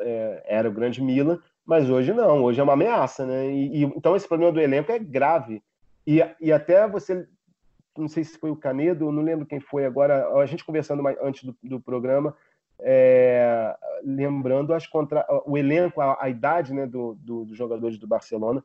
[0.01, 3.51] é, era o grande Milan, mas hoje não, hoje é uma ameaça, né?
[3.51, 5.63] E, e, então esse problema do elenco é grave.
[6.07, 7.29] E, e até você,
[7.99, 11.19] não sei se foi o Canedo, não lembro quem foi agora, a gente conversando mais,
[11.21, 12.35] antes do, do programa,
[12.81, 18.07] é, lembrando as contra, o elenco, a, a idade né, do, do, dos jogadores do
[18.07, 18.63] Barcelona,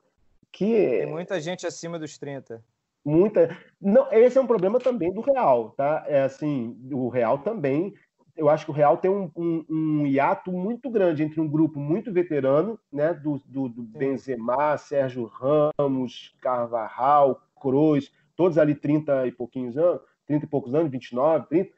[0.51, 2.63] que tem muita gente acima dos 30.
[3.03, 3.57] Muita.
[3.81, 6.05] Não, esse é um problema também do Real, tá?
[6.07, 7.93] É assim, o Real também
[8.35, 11.79] eu acho que o Real tem um, um, um, hiato muito grande entre um grupo
[11.79, 19.31] muito veterano, né, do, do, do Benzema, Sérgio Ramos, Carvajal, Cruz, todos ali 30 e
[19.31, 21.71] pouquinhos anos, 30 e poucos anos, 29, 30,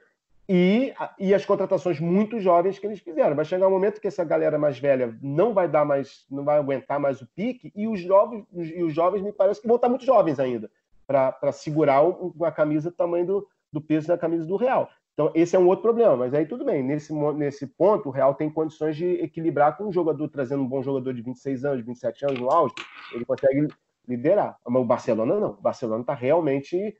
[0.47, 3.35] e, e as contratações muito jovens que eles fizeram.
[3.35, 6.57] Vai chegar um momento que essa galera mais velha não vai dar mais, não vai
[6.57, 9.89] aguentar mais o pique, e os jovens, e os jovens me parece que vão estar
[9.89, 10.69] muito jovens ainda,
[11.07, 12.01] para segurar
[12.41, 14.89] a camisa do tamanho do, do peso da camisa do Real.
[15.13, 16.83] Então, esse é um outro problema, mas aí tudo bem.
[16.83, 20.83] Nesse, nesse ponto, o Real tem condições de equilibrar com um jogador trazendo um bom
[20.83, 22.75] jogador de 26 anos, 27 anos no auge,
[23.13, 23.67] ele consegue
[24.05, 24.57] liderar.
[24.67, 25.51] Mas o Barcelona não.
[25.51, 26.95] O Barcelona está realmente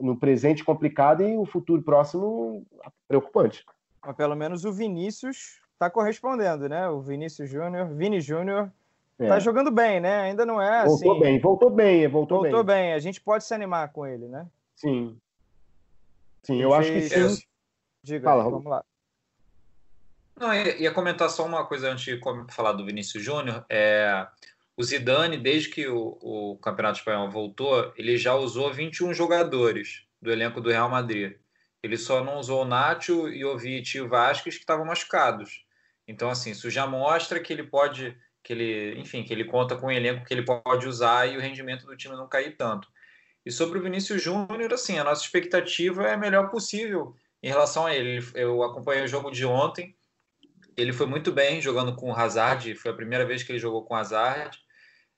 [0.00, 2.66] no presente complicado e o futuro próximo
[3.06, 3.64] preocupante.
[4.04, 6.88] Mas pelo menos o Vinícius está correspondendo, né?
[6.88, 8.70] O Vinícius Júnior, Vini Júnior,
[9.18, 9.40] está é.
[9.40, 10.20] jogando bem, né?
[10.22, 11.04] Ainda não é assim.
[11.04, 12.84] Voltou bem, voltou bem, voltou, voltou bem.
[12.84, 12.92] bem.
[12.92, 14.46] A gente pode se animar com ele, né?
[14.74, 15.18] Sim,
[16.42, 17.42] Sim, eu acho que sim.
[18.02, 18.84] Diga, Fala, vamos lá.
[20.36, 23.64] Não, ia comentar só uma coisa antes de falar do Vinícius Júnior.
[23.68, 24.26] É,
[24.80, 30.32] o Zidane, desde que o, o, Campeonato Espanhol voltou, ele já usou 21 jogadores do
[30.32, 31.36] elenco do Real Madrid.
[31.82, 35.66] Ele só não usou o Nacho, e o Vasquez, que estavam machucados.
[36.08, 39.88] Então, assim, isso já mostra que ele pode, que ele, enfim, que ele conta com
[39.88, 42.88] um elenco que ele pode usar e o rendimento do time não cair tanto.
[43.44, 47.84] E sobre o Vinícius Júnior, assim, a nossa expectativa é a melhor possível em relação
[47.84, 48.26] a ele.
[48.34, 49.94] Eu acompanhei o jogo de ontem,
[50.74, 53.84] ele foi muito bem jogando com o Hazard, foi a primeira vez que ele jogou
[53.84, 54.58] com o Hazard.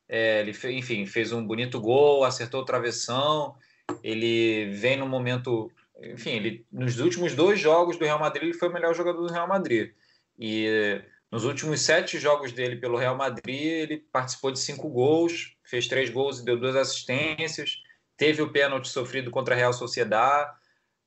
[0.08, 3.54] É, ele, enfim, fez um bonito gol, acertou o travessão.
[4.02, 8.68] Ele vem no momento, enfim, ele, nos últimos dois jogos do Real Madrid, ele foi
[8.68, 9.92] o melhor jogador do Real Madrid.
[10.38, 15.88] E nos últimos sete jogos dele pelo Real Madrid, ele participou de cinco gols, fez
[15.88, 17.82] três gols e deu duas assistências
[18.22, 20.52] teve o pênalti sofrido contra a Real Sociedade.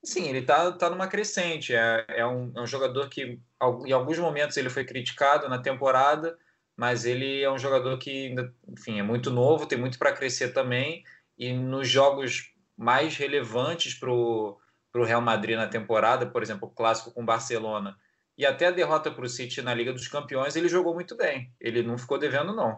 [0.04, 1.74] Sim, ele está tá numa crescente.
[1.74, 3.40] É, é, um, é um jogador que,
[3.86, 6.38] em alguns momentos, ele foi criticado na temporada,
[6.76, 10.50] mas ele é um jogador que, ainda, enfim, é muito novo, tem muito para crescer
[10.50, 11.04] também.
[11.38, 14.58] E nos jogos mais relevantes para o
[14.94, 17.98] Real Madrid na temporada, por exemplo, o clássico com o Barcelona,
[18.38, 21.50] e até a derrota para o City na Liga dos Campeões, ele jogou muito bem.
[21.60, 22.78] Ele não ficou devendo, não.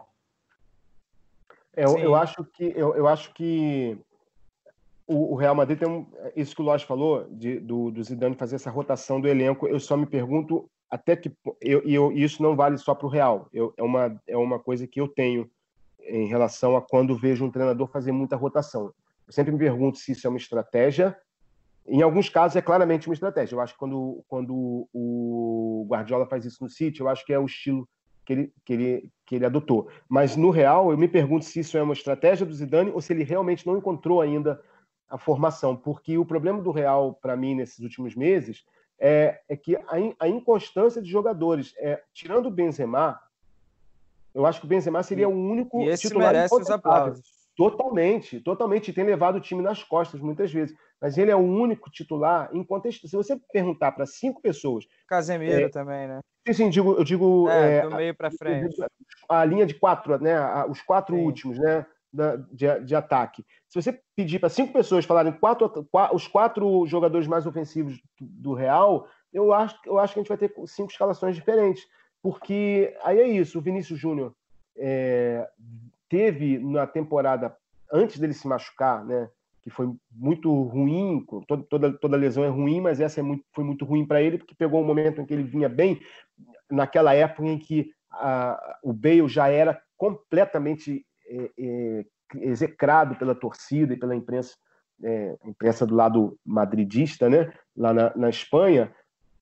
[1.74, 3.98] É, eu, eu, acho que eu, eu acho que
[5.06, 8.36] o, o, Real Madrid tem um, isso que o Lodge falou, de, do, do Zidane
[8.36, 9.66] fazer essa rotação do elenco.
[9.66, 11.32] Eu só me pergunto até que.
[11.60, 13.48] Eu, eu, isso não vale só para o Real.
[13.52, 15.50] Eu, é, uma, é uma coisa que eu tenho
[16.00, 18.92] em relação a quando vejo um treinador fazer muita rotação.
[19.26, 21.16] Eu sempre me pergunto se isso é uma estratégia.
[21.86, 23.54] Em alguns casos é claramente uma estratégia.
[23.54, 27.38] Eu acho que quando, quando o Guardiola faz isso no City, eu acho que é
[27.38, 27.88] o estilo
[28.24, 29.88] que ele, que, ele, que ele adotou.
[30.08, 33.12] Mas no Real, eu me pergunto se isso é uma estratégia do Zidane ou se
[33.12, 34.60] ele realmente não encontrou ainda
[35.08, 38.64] a formação, porque o problema do Real, para mim, nesses últimos meses,
[38.98, 43.20] é, é que a, in, a, inconstância de jogadores, é, tirando o Benzema,
[44.34, 47.38] eu acho que o Benzema seria o único e esse titular merece os aplausos.
[47.58, 48.92] Totalmente, totalmente.
[48.92, 50.76] Tem levado o time nas costas muitas vezes.
[51.00, 53.08] Mas ele é o único titular incontestável.
[53.08, 54.86] Se você perguntar para cinco pessoas.
[55.08, 56.20] Casemiro é, também, né?
[56.46, 57.48] Sim, sim, digo, eu digo.
[57.48, 58.76] É, é, do meio para frente.
[59.28, 60.36] A linha de quatro, né?
[60.66, 61.22] Os quatro sim.
[61.22, 61.84] últimos, né?
[62.10, 63.44] Da, de, de ataque.
[63.68, 65.70] Se você pedir para cinco pessoas falarem quatro,
[66.14, 70.38] os quatro jogadores mais ofensivos do Real, eu acho, eu acho que a gente vai
[70.38, 71.86] ter cinco escalações diferentes.
[72.22, 74.34] Porque aí é isso, o Vinícius Júnior
[74.76, 75.46] é,
[76.08, 77.54] teve na temporada,
[77.92, 79.28] antes dele se machucar, né?
[79.68, 83.62] que foi muito ruim, toda, toda, toda lesão é ruim, mas essa é muito, foi
[83.62, 86.00] muito ruim para ele, porque pegou um momento em que ele vinha bem,
[86.70, 92.04] naquela época em que a, o Bale já era completamente é, é,
[92.36, 94.56] execrado pela torcida e pela imprensa,
[95.02, 98.92] é, imprensa do lado madridista, né, lá na, na Espanha,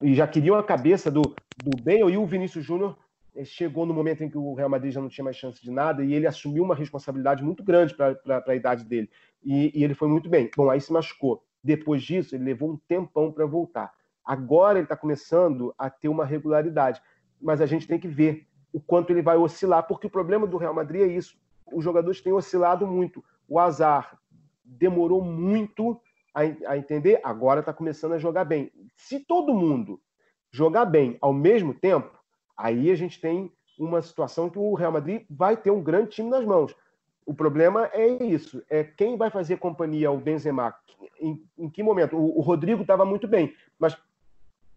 [0.02, 2.96] e já queriam a cabeça do, do Bale e o Vinícius Júnior
[3.34, 5.70] é, chegou no momento em que o Real Madrid já não tinha mais chance de
[5.70, 9.10] nada e ele assumiu uma responsabilidade muito grande para a idade dele
[9.44, 10.50] e, e ele foi muito bem.
[10.56, 11.42] Bom, aí se machucou.
[11.62, 13.92] Depois disso, ele levou um tempão para voltar.
[14.24, 17.00] Agora ele está começando a ter uma regularidade,
[17.40, 20.56] mas a gente tem que ver o quanto ele vai oscilar, porque o problema do
[20.56, 21.38] Real Madrid é isso.
[21.72, 23.24] Os jogadores têm oscilado muito.
[23.48, 24.18] O azar
[24.64, 26.00] demorou muito
[26.34, 26.40] a,
[26.72, 28.70] a entender, agora está começando a jogar bem.
[28.96, 30.00] Se todo mundo
[30.50, 32.18] jogar bem ao mesmo tempo,
[32.56, 36.30] aí a gente tem uma situação que o Real Madrid vai ter um grande time
[36.30, 36.74] nas mãos.
[37.24, 40.74] O problema é isso, é quem vai fazer companhia ao Benzema,
[41.20, 42.16] em, em que momento?
[42.16, 43.96] O, o Rodrigo estava muito bem, mas,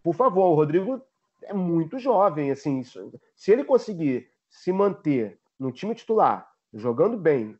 [0.02, 1.02] por favor, o Rodrigo
[1.44, 2.84] é muito jovem, assim,
[3.36, 7.57] se ele conseguir se manter no time titular, jogando bem,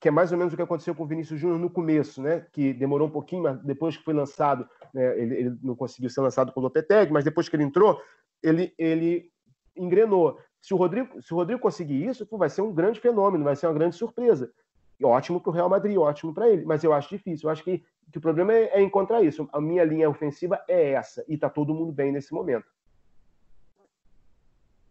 [0.00, 2.46] que é mais ou menos o que aconteceu com o Vinícius Júnior no começo, né?
[2.52, 6.20] Que demorou um pouquinho, mas depois que foi lançado, né, ele, ele, não conseguiu ser
[6.20, 8.00] lançado com o Lopetegui, mas depois que ele entrou,
[8.42, 9.30] ele, ele
[9.76, 10.38] engrenou.
[10.60, 13.56] Se o Rodrigo, se o Rodrigo conseguir isso, pô, vai ser um grande fenômeno, vai
[13.56, 14.52] ser uma grande surpresa.
[14.98, 16.64] E ótimo para o Real Madrid, ótimo para ele.
[16.64, 17.48] Mas eu acho difícil.
[17.48, 19.48] Eu acho que, que o problema é, é, encontrar isso.
[19.52, 21.24] A minha linha ofensiva é essa.
[21.28, 22.66] E está todo mundo bem nesse momento.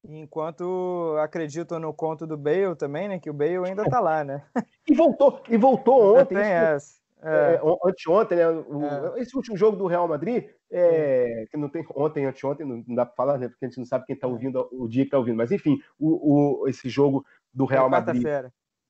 [0.07, 3.19] Enquanto acredito no conto do Bale também, né?
[3.19, 4.43] Que o Bale ainda está lá, né?
[4.87, 6.35] e voltou, e voltou ontem.
[6.35, 6.95] Tem essa.
[7.23, 7.55] É.
[7.55, 8.47] É, anteontem, né?
[8.47, 9.21] O, é.
[9.21, 13.05] Esse último jogo do Real Madrid, é, que não tem ontem, anteontem, não, não dá
[13.05, 13.47] para falar, né?
[13.47, 15.37] Porque a gente não sabe quem está ouvindo o dia que está ouvindo.
[15.37, 18.23] Mas enfim, o, o, esse jogo do Real Madrid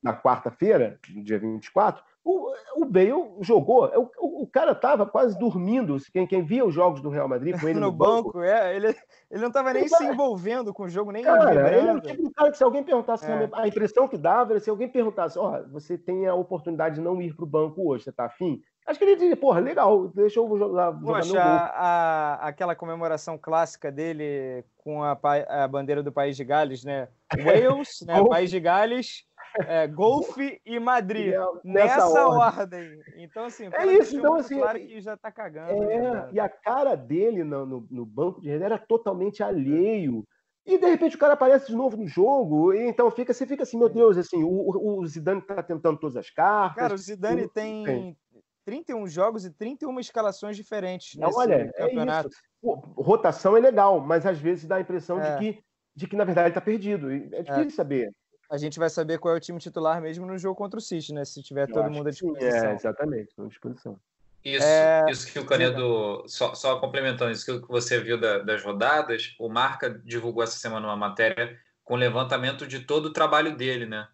[0.02, 5.96] na quarta-feira, dia 24, o, o Bale jogou, o, o, o cara tava quase dormindo.
[6.12, 8.76] Quem, quem via os jogos do Real Madrid com ele no, no banco, banco, é,
[8.76, 8.88] ele,
[9.30, 12.24] ele não tava nem se envolvendo com o jogo, nem cara, ele é o tipo
[12.24, 13.48] de cara que se alguém perguntasse, é.
[13.54, 17.02] a impressão que dava era se alguém perguntasse, ó, oh, você tem a oportunidade de
[17.02, 18.60] não ir pro banco hoje, você tá afim?
[18.88, 21.76] Acho que ele diria, porra, legal, deixa eu jogar, Poxa, jogar gol.
[21.76, 25.18] A, aquela comemoração clássica dele com a,
[25.48, 27.08] a bandeira do País de Gales, né?
[27.44, 28.24] Wales, né?
[28.30, 29.26] País de Gales
[29.68, 31.34] é, golfe e Madrid.
[31.64, 32.60] nessa, nessa ordem.
[32.60, 33.04] ordem.
[33.18, 34.18] Então, assim, é isso.
[34.18, 35.84] Então, assim, claro que já tá cagando.
[35.84, 40.26] É, né, e a cara dele no, no, no banco de reserva era totalmente alheio.
[40.66, 43.62] E de repente o cara aparece de novo no jogo, e então fica, você fica
[43.62, 46.76] assim, meu Deus, assim, o, o Zidane tá tentando todas as cartas.
[46.82, 48.18] Cara, o Zidane tem, tem
[48.66, 51.20] 31 jogos e 31 escalações diferentes.
[51.20, 52.30] Não, olha, campeonato.
[52.30, 52.94] é isso.
[52.98, 55.36] rotação é legal, mas às vezes dá a impressão é.
[55.36, 55.64] de, que,
[55.96, 57.12] de que, na verdade, ele tá perdido.
[57.12, 57.70] É difícil é.
[57.70, 58.12] saber
[58.50, 61.14] a gente vai saber qual é o time titular mesmo no jogo contra o City,
[61.14, 61.26] né?
[61.26, 62.70] Se tiver Eu todo mundo à disposição.
[62.70, 64.00] É, exatamente, à disposição.
[64.44, 65.06] Isso, é...
[65.10, 69.50] isso que o Canedo, só, só, complementando isso que você viu da, das rodadas, o
[69.50, 74.08] Marca divulgou essa semana uma matéria com levantamento de todo o trabalho dele, né?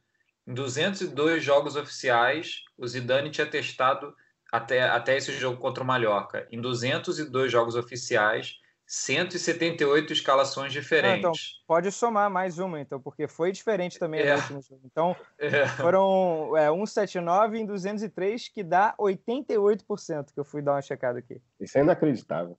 [0.48, 4.16] Em 202 jogos oficiais, o Zidane tinha testado
[4.52, 6.48] até, até esse jogo contra o Mallorca.
[6.50, 8.61] Em 202 jogos oficiais,
[8.94, 11.16] 178 escalações diferentes.
[11.16, 11.32] Ah, então,
[11.66, 14.34] pode somar mais uma, então, porque foi diferente também é.
[14.34, 14.82] no último jogo.
[14.84, 15.66] Então, é.
[15.66, 21.42] foram é, 179 em 203, que dá 88%, que eu fui dar uma checada aqui.
[21.58, 22.58] Isso é inacreditável.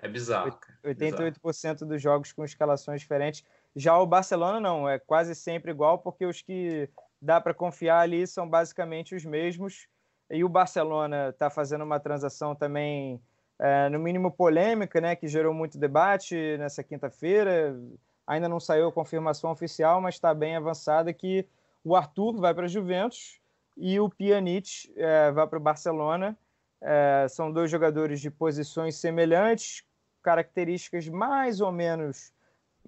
[0.00, 0.56] É bizarro.
[0.84, 1.86] 88% bizarro.
[1.86, 3.42] dos jogos com escalações diferentes.
[3.74, 6.88] Já o Barcelona não, é quase sempre igual, porque os que
[7.20, 9.88] dá para confiar ali são basicamente os mesmos.
[10.30, 13.20] E o Barcelona está fazendo uma transação também
[13.58, 17.78] é, no mínimo polêmica, né, que gerou muito debate nessa quinta-feira.
[18.26, 21.46] Ainda não saiu a confirmação oficial, mas está bem avançada que
[21.84, 23.40] o Arthur vai para a Juventus
[23.76, 26.36] e o Pjanic é, vai para o Barcelona.
[26.80, 29.84] É, são dois jogadores de posições semelhantes,
[30.22, 32.32] características mais ou menos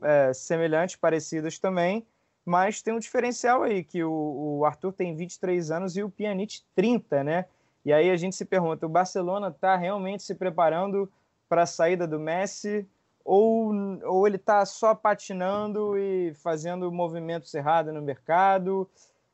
[0.03, 2.07] é, semelhantes, parecidas também,
[2.45, 6.62] mas tem um diferencial aí, que o, o Arthur tem 23 anos e o Pjanic
[6.75, 7.45] 30, né?
[7.89, 11.11] E aí a gente se pergunta: o Barcelona está realmente se preparando
[11.49, 12.86] para a saída do Messi?
[13.24, 13.72] Ou,
[14.05, 18.86] ou ele está só patinando e fazendo movimentos errados no mercado?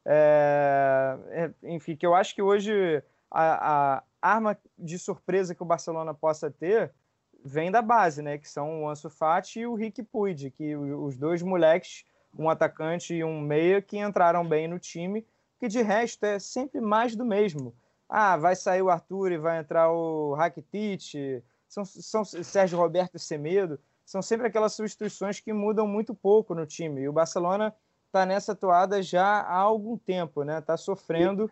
[0.05, 5.66] É, é, enfim, que eu acho que hoje a, a, arma de surpresa que o
[5.66, 6.92] Barcelona possa ter
[7.44, 8.38] vem da base, né?
[8.38, 12.05] Que são o Ansu Fati e o Rick Puig, que os dois moleques,
[12.38, 15.26] um atacante e um meia, que entraram bem no time,
[15.59, 17.74] que de resto é sempre mais do mesmo.
[18.09, 23.18] Ah, vai sair o Arthur e vai entrar o Rakitic, são, são Sérgio Roberto e
[23.18, 27.02] Semedo, são sempre aquelas substituições que mudam muito pouco no time.
[27.02, 27.74] E o Barcelona
[28.07, 30.59] está nessa toada já há algum tempo, né?
[30.59, 31.50] Está sofrendo.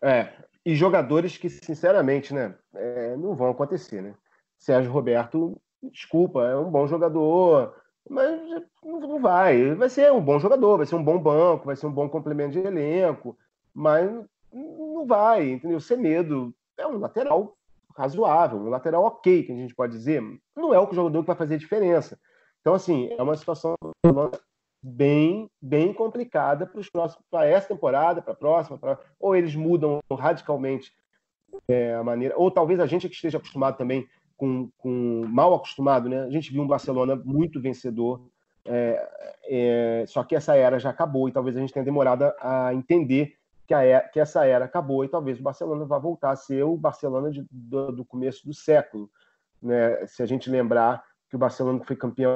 [0.00, 0.32] É,
[0.64, 4.14] e jogadores que, sinceramente, né, é, não vão acontecer, né?
[4.58, 7.74] Sérgio Roberto, desculpa, é um bom jogador,
[8.08, 8.40] mas
[8.82, 9.74] não vai.
[9.74, 12.52] Vai ser um bom jogador, vai ser um bom banco, vai ser um bom complemento
[12.52, 13.36] de elenco,
[13.72, 14.10] mas
[14.52, 15.80] não vai, entendeu?
[15.80, 17.56] Semedo é um lateral
[17.96, 20.22] razoável, um lateral ok, que a gente pode dizer.
[20.56, 22.18] Não é o jogador que vai fazer diferença.
[22.60, 23.74] Então, assim, é uma situação
[24.82, 26.70] bem, bem complicada
[27.30, 28.98] para essa temporada, para a próxima, pra...
[29.18, 30.92] ou eles mudam radicalmente
[31.68, 36.08] é, a maneira, ou talvez a gente que esteja acostumado também com, com mal acostumado,
[36.08, 36.22] né?
[36.22, 38.26] A gente viu um Barcelona muito vencedor,
[38.64, 39.08] é,
[39.44, 43.34] é, só que essa era já acabou e talvez a gente tenha demorado a entender
[43.72, 46.76] que, a, que essa era acabou e talvez o Barcelona vá voltar a ser o
[46.76, 49.10] Barcelona de, do, do, começo do século,
[49.62, 50.06] né?
[50.06, 52.34] Se a gente lembrar que o Barcelona foi campeão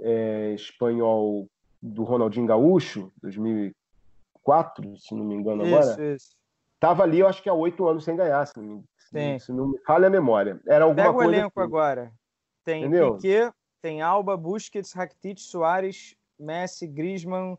[0.00, 1.46] é, espanhol
[1.82, 6.14] do Ronaldinho Gaúcho, 2004, se não me engano isso, agora.
[6.14, 6.36] Isso.
[6.80, 8.82] Tava ali, eu acho que há oito anos sem ganhar, se não,
[9.12, 10.58] me, se não me falha a memória.
[10.66, 11.68] Era alguma Pega coisa o elenco assim.
[11.68, 12.12] agora.
[12.64, 13.16] Tem Entendeu?
[13.16, 17.58] Piquet, tem Alba, Busquets, Rakitic, Soares, Messi, Griezmann,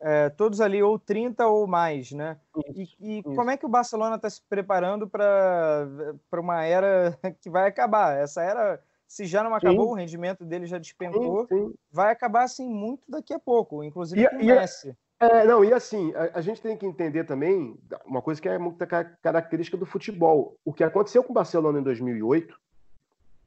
[0.00, 2.38] é, todos ali ou 30 ou mais, né?
[2.74, 5.88] Isso, e, e como é que o Barcelona está se preparando para
[6.32, 8.16] uma era que vai acabar?
[8.16, 9.92] Essa era, se já não acabou, sim.
[9.92, 11.74] o rendimento dele já despencou, sim, sim.
[11.90, 14.96] vai acabar assim muito daqui a pouco, inclusive e, com o Messi.
[15.20, 17.76] É, não, e assim, a, a, gente tem que entender também
[18.06, 18.78] uma coisa que é muito
[19.20, 20.56] característica do futebol.
[20.64, 22.56] O que aconteceu com o Barcelona em 2008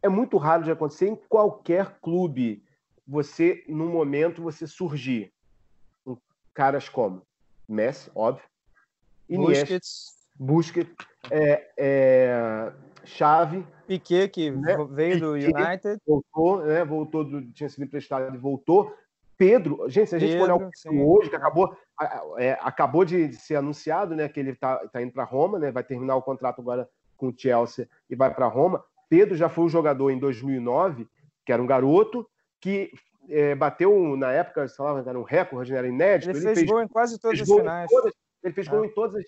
[0.01, 2.61] é muito raro de acontecer em qualquer clube.
[3.07, 5.31] Você, num momento, você surgir.
[6.53, 7.21] Caras como
[7.67, 8.43] Messi, óbvio,
[9.29, 10.95] Iniesta, Busquets, Busquets
[11.29, 12.73] é, é,
[13.05, 14.75] Chave, Piquet que né?
[14.89, 16.83] veio do United, voltou, né?
[16.83, 18.93] Voltou do, tinha sido emprestado e voltou.
[19.37, 21.75] Pedro, gente, se a gente Pedro, for olhar o hoje, que acabou,
[22.37, 25.83] é, acabou de ser anunciado, né, que ele está tá indo para Roma, né, vai
[25.83, 26.87] terminar o contrato agora
[27.17, 28.83] com o Chelsea e vai para Roma.
[29.09, 31.07] Pedro já foi um jogador em 2009,
[31.43, 32.27] que era um garoto,
[32.59, 32.91] que
[33.29, 36.31] é, bateu na época, sei lá, era um recorde, era inédito.
[36.31, 37.89] Ele, ele fez, fez, gol em quase todas as finais.
[37.89, 38.13] Todas,
[38.43, 38.85] ele fez gol ah.
[38.85, 39.25] em todas as,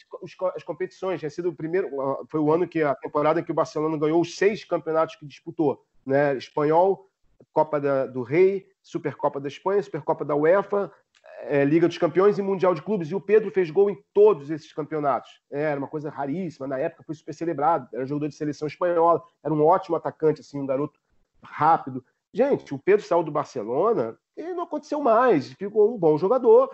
[0.55, 1.19] as, competições.
[1.19, 1.89] Tinha sido o primeiro,
[2.29, 5.25] foi o ano que a temporada em que o Barcelona ganhou os seis campeonatos que
[5.25, 6.35] disputou, né?
[6.35, 7.07] Espanhol,
[7.51, 10.91] Copa da, do Rei, Supercopa da Espanha, Supercopa da UEFA,
[11.41, 13.09] é, Liga dos Campeões e Mundial de Clubes.
[13.09, 15.41] E o Pedro fez gol em todos esses campeonatos.
[15.51, 16.67] É, era uma coisa raríssima.
[16.67, 17.87] Na época foi super celebrado.
[17.93, 19.21] Era jogador de seleção espanhola.
[19.43, 20.99] Era um ótimo atacante, assim, um garoto
[21.43, 22.03] rápido.
[22.33, 25.53] Gente, o Pedro saiu do Barcelona e não aconteceu mais.
[25.53, 26.69] Ficou um bom jogador,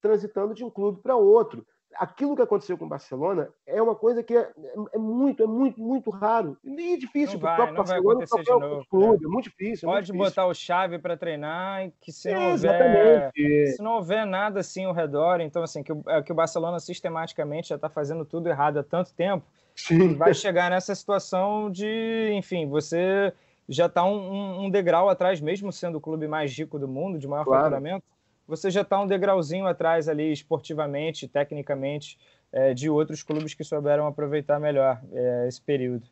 [0.00, 1.66] transitando de um clube para outro
[1.98, 4.50] aquilo que aconteceu com o Barcelona é uma coisa que é,
[4.92, 6.56] é muito, é muito, muito raro.
[6.64, 9.88] E é difícil para o próprio Barcelona, para o próprio clube, é muito difícil.
[9.88, 10.50] É Pode muito botar difícil.
[10.50, 15.40] o chave para treinar, que se não, houver, se não houver nada assim ao redor,
[15.40, 18.82] então assim, que o, é que o Barcelona sistematicamente já está fazendo tudo errado há
[18.82, 19.44] tanto tempo,
[19.74, 20.14] Sim.
[20.14, 23.32] vai chegar nessa situação de, enfim, você
[23.68, 27.28] já está um, um, degrau atrás, mesmo sendo o clube mais rico do mundo, de
[27.28, 27.64] maior claro.
[27.64, 28.04] faturamento,
[28.46, 32.18] você já está um degrauzinho atrás ali, esportivamente, tecnicamente,
[32.50, 36.08] é, de outros clubes que souberam aproveitar melhor é, esse período.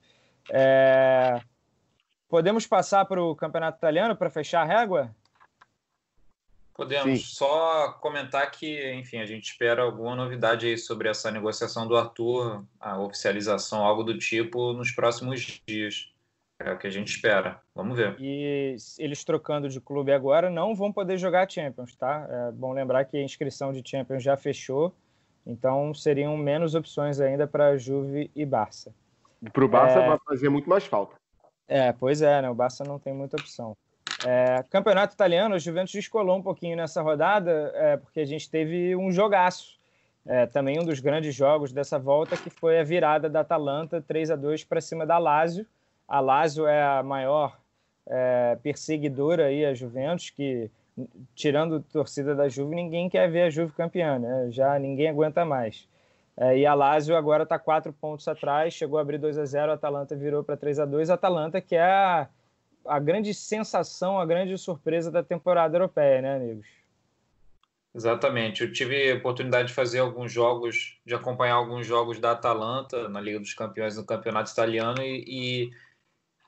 [0.50, 1.40] É...
[2.28, 5.14] Podemos passar para o campeonato italiano para fechar a régua?
[6.74, 7.20] Podemos.
[7.20, 7.26] Sim.
[7.26, 12.64] Só comentar que, enfim, a gente espera alguma novidade aí sobre essa negociação do Arthur,
[12.78, 16.12] a oficialização, algo do tipo, nos próximos dias.
[16.58, 17.60] É o que a gente espera.
[17.74, 18.16] Vamos ver.
[18.18, 22.26] E eles trocando de clube agora não vão poder jogar Champions, tá?
[22.28, 24.94] É bom lembrar que a inscrição de Champions já fechou,
[25.46, 28.94] então seriam menos opções ainda para Juve e Barça.
[29.52, 30.08] Para o Barça é...
[30.08, 31.16] vai fazer muito mais falta.
[31.68, 32.48] É, pois é, né?
[32.48, 33.76] O Barça não tem muita opção.
[34.24, 38.96] É, campeonato italiano, o Juventus descolou um pouquinho nessa rodada, é, porque a gente teve
[38.96, 39.76] um jogaço.
[40.24, 44.30] É, também um dos grandes jogos dessa volta, que foi a virada da Atalanta 3
[44.30, 45.66] a 2 para cima da Lazio
[46.08, 47.58] a Lazio é a maior
[48.06, 50.70] é, perseguidora aí a Juventus, que
[51.34, 54.48] tirando torcida da Juve, ninguém quer ver a Juve campeã, né?
[54.50, 55.86] Já ninguém aguenta mais.
[56.36, 59.72] É, e a Lazio agora está quatro pontos atrás, chegou a abrir 2 a 0
[59.72, 62.28] a Atalanta virou para 3 a 2 A Atalanta que é a,
[62.84, 66.66] a grande sensação, a grande surpresa da temporada europeia, né, amigos?
[67.94, 68.62] Exatamente.
[68.62, 73.18] Eu tive a oportunidade de fazer alguns jogos, de acompanhar alguns jogos da Atalanta na
[73.18, 75.72] Liga dos Campeões no Campeonato Italiano e, e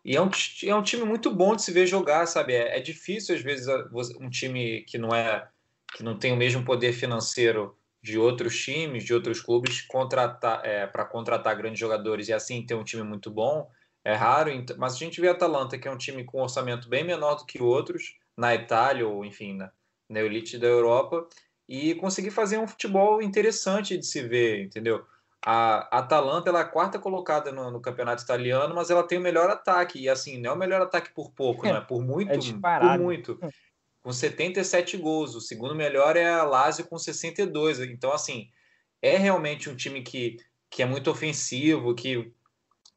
[0.04, 0.30] E é um,
[0.64, 2.54] é um time muito bom de se ver jogar, sabe?
[2.54, 3.66] É, é difícil, às vezes,
[4.20, 5.48] um time que não é
[5.94, 10.86] que não tem o mesmo poder financeiro de outros times, de outros clubes, contratar é,
[10.86, 13.68] para contratar grandes jogadores e assim ter um time muito bom.
[14.04, 16.88] É raro, mas a gente vê a Atalanta, que é um time com um orçamento
[16.88, 19.70] bem menor do que outros, na Itália ou, enfim, na,
[20.08, 21.26] na elite da Europa,
[21.68, 25.04] e conseguir fazer um futebol interessante de se ver, entendeu?
[25.44, 29.20] A Atalanta ela é a quarta colocada no, no, campeonato italiano, mas ela tem o
[29.22, 30.00] melhor ataque.
[30.00, 31.80] E assim, não é o melhor ataque por pouco, né?
[31.80, 33.38] Por muito, é por muito.
[34.02, 35.34] Com 77 gols.
[35.34, 37.80] O segundo melhor é a Lazio com 62.
[37.80, 38.48] Então, assim,
[39.00, 42.32] é realmente um time que, que é muito ofensivo, que,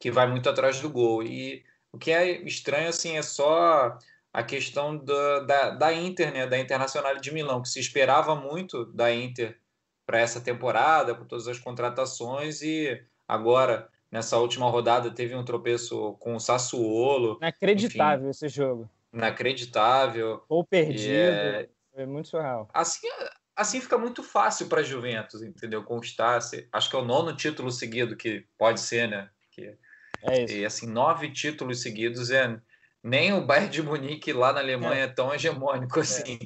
[0.00, 1.22] que vai muito atrás do gol.
[1.22, 3.96] E o que é estranho, assim, é só
[4.32, 6.46] a questão da, da, da Inter, né?
[6.46, 9.61] Da Internacional de Milão, que se esperava muito da Inter
[10.06, 16.14] para essa temporada, com todas as contratações, e agora, nessa última rodada, teve um tropeço
[16.20, 17.38] com o Sassuolo.
[17.38, 18.90] Inacreditável enfim, esse jogo.
[19.12, 20.42] Inacreditável.
[20.48, 21.12] Ou perdido.
[21.12, 21.68] É...
[21.94, 22.68] Foi muito surreal.
[22.72, 23.08] Assim,
[23.54, 25.84] assim fica muito fácil para a Juventus, entendeu?
[25.84, 26.38] Conquistar.
[26.72, 29.28] Acho que é o nono título seguido que pode ser, né?
[29.50, 29.76] Que,
[30.22, 30.54] é isso.
[30.54, 32.58] E assim, nove títulos seguidos é
[33.02, 36.02] nem o Bayern de Munique lá na Alemanha é, é tão hegemônico é.
[36.02, 36.38] assim.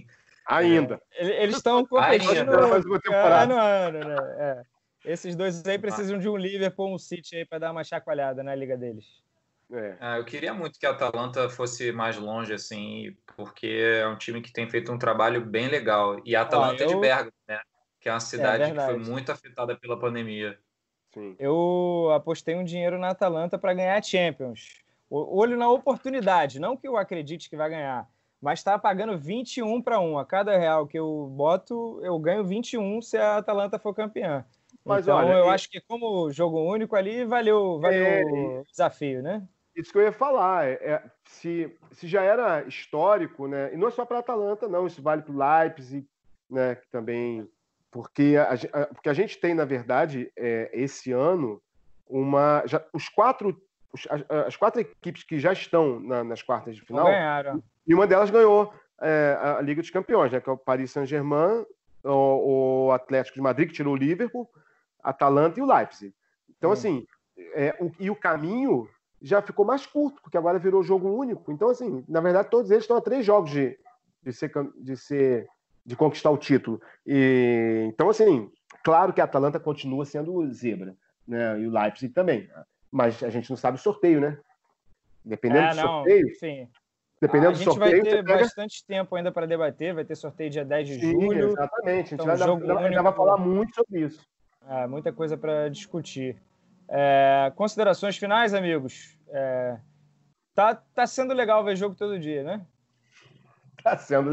[0.47, 1.01] Ainda.
[1.13, 4.17] Eles estão competindo ano a ano, né?
[4.39, 4.63] É.
[5.05, 8.55] Esses dois aí precisam de um Liverpool, um City aí para dar uma chacoalhada na
[8.55, 9.05] liga deles.
[9.73, 9.97] É.
[10.01, 13.67] Ah, eu queria muito que a Atalanta fosse mais longe, assim, porque
[14.01, 16.21] é um time que tem feito um trabalho bem legal.
[16.25, 16.91] E a Atalanta eu...
[16.91, 17.61] é de Bergamo, né?
[18.01, 20.59] Que é uma cidade é que foi muito afetada pela pandemia.
[21.13, 21.35] Sim.
[21.39, 24.85] Eu apostei um dinheiro na Atalanta para ganhar a Champions.
[25.09, 28.09] Olho na oportunidade, não que eu acredite que vai ganhar
[28.47, 30.21] mas está pagando 21 para 1.
[30.21, 34.45] A cada real que eu boto, eu ganho 21 se a Atalanta for campeã.
[34.85, 39.21] Mas, então, olha, eu acho que como jogo único ali, valeu, valeu é, o desafio,
[39.21, 39.43] né?
[39.75, 40.65] Isso que eu ia falar.
[40.65, 43.75] É, é, se, se já era histórico, né?
[43.75, 44.87] E não é só para a Atalanta, não.
[44.87, 46.07] Isso vale para o Leipzig,
[46.49, 46.77] né?
[46.77, 47.49] Que também...
[47.91, 51.61] Porque a, a, porque a gente tem, na verdade, é, esse ano,
[52.09, 52.63] uma...
[52.65, 53.61] Já, os quatro
[54.09, 57.61] as, as, quatro equipes que já estão na, nas quartas de final ganharam.
[57.87, 60.41] E uma delas ganhou é, a Liga dos Campeões, né?
[60.41, 61.65] Que é o Paris Saint-Germain,
[62.03, 64.49] o, o, Atlético de Madrid, que tirou o Liverpool,
[65.03, 66.15] a Atalanta e o Leipzig.
[66.57, 66.73] Então, hum.
[66.73, 67.07] assim,
[67.55, 68.89] é, o, e o caminho
[69.21, 71.51] já ficou mais curto, porque agora virou jogo único.
[71.53, 73.79] Então, assim, na verdade, todos eles estão a três jogos de,
[74.23, 75.47] de, ser, de, ser,
[75.85, 76.81] de conquistar o título.
[77.07, 78.51] E, então, assim,
[78.83, 81.61] claro que a Atalanta continua sendo zebra, né?
[81.61, 82.49] E o Leipzig também.
[82.91, 84.39] Mas a gente não sabe o sorteio, né?
[85.25, 86.35] Dependendo é, do não, sorteio.
[86.37, 86.69] Sim.
[87.21, 87.93] Dependendo a do sorteio.
[87.93, 88.41] A gente vai ter pega...
[88.41, 91.49] bastante tempo ainda para debater, vai ter sorteio dia 10 de Sim, julho.
[91.49, 93.03] Exatamente, a gente então, vai, único...
[93.03, 94.27] vai falar muito sobre isso.
[94.69, 96.37] É, muita coisa para discutir.
[96.89, 99.19] É, considerações finais, amigos?
[99.29, 99.79] É,
[100.55, 102.67] tá, tá sendo legal ver jogo todo dia, né?
[103.83, 104.31] Tá sendo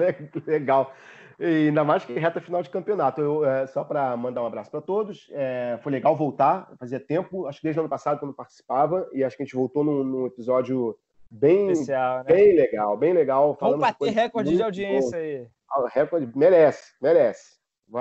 [0.47, 0.91] legal.
[1.39, 3.21] E ainda mais que reta final de campeonato.
[3.21, 5.29] Eu, é, só para mandar um abraço para todos.
[5.31, 9.23] É, foi legal voltar, fazia tempo, acho que desde o ano passado, quando participava, e
[9.23, 10.97] acho que a gente voltou num, num episódio
[11.33, 12.23] bem, Especial, né?
[12.25, 13.57] bem legal, bem legal.
[13.59, 15.47] Vamos bater recorde de audiência aí.
[15.69, 17.57] Ah, recorde, merece, merece.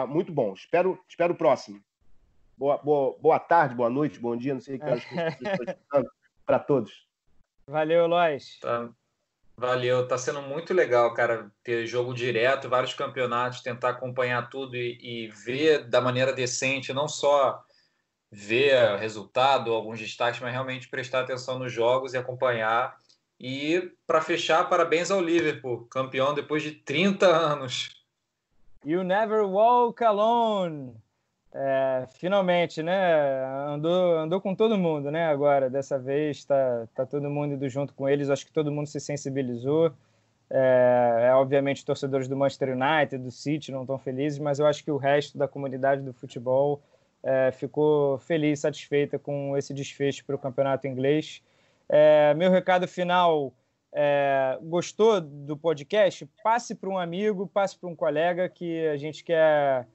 [0.08, 0.52] Muito bom.
[0.52, 1.80] Espero, espero o próximo.
[2.56, 4.86] Boa, boa, boa tarde, boa noite, bom dia, não sei o que
[6.46, 7.08] para todos.
[7.66, 8.58] Valeu, Lois.
[8.60, 8.90] Tá.
[9.56, 14.98] Valeu, tá sendo muito legal, cara, ter jogo direto, vários campeonatos, tentar acompanhar tudo e,
[15.00, 17.62] e ver da maneira decente, não só
[18.30, 22.96] ver resultado, alguns destaques, mas realmente prestar atenção nos jogos e acompanhar
[23.42, 27.90] e para fechar, parabéns ao Liverpool, campeão depois de 30 anos.
[28.84, 30.94] You never walk alone.
[31.52, 33.44] É, finalmente, né?
[33.66, 35.26] Andou, andou com todo mundo, né?
[35.26, 38.30] Agora, dessa vez, está tá todo mundo indo junto com eles.
[38.30, 39.92] Acho que todo mundo se sensibilizou.
[40.48, 44.84] É, é, obviamente, torcedores do Manchester United, do City, não estão felizes, mas eu acho
[44.84, 46.80] que o resto da comunidade do futebol
[47.22, 51.42] é, ficou feliz, satisfeita com esse desfecho para o campeonato inglês.
[51.94, 53.52] É, meu recado final:
[53.92, 56.26] é, gostou do podcast?
[56.42, 59.86] Passe para um amigo, passe para um colega que a gente quer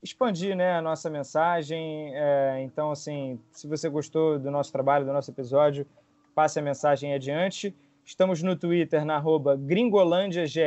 [0.00, 2.14] expandir né, a nossa mensagem.
[2.14, 5.84] É, então, assim, se você gostou do nosso trabalho, do nosso episódio,
[6.32, 7.74] passe a mensagem adiante.
[8.04, 10.60] Estamos no Twitter, na arroba gringolândiage,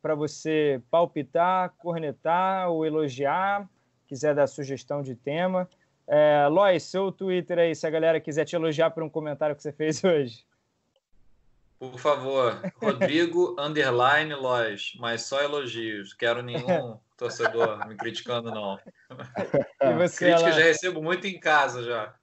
[0.00, 3.68] para você palpitar, cornetar ou elogiar,
[4.06, 5.68] quiser dar sugestão de tema.
[6.10, 9.62] É, Lois, seu Twitter aí, se a galera quiser te elogiar por um comentário que
[9.62, 10.42] você fez hoje.
[11.78, 16.14] Por favor, Rodrigo underline Lois, mas só elogios.
[16.14, 18.78] Quero nenhum torcedor me criticando, não.
[19.80, 22.14] E você, Crítica já recebo muito em casa já.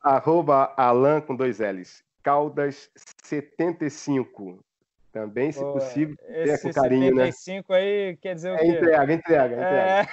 [0.00, 2.04] Arroba Alan com dois L's.
[2.22, 2.90] Caldas
[3.22, 4.62] 75.
[5.14, 7.78] Também, se Pô, possível, tenha com carinho, 75 né?
[7.78, 8.64] aí quer dizer o é quê?
[8.64, 10.10] É entrega, entrega, entrega.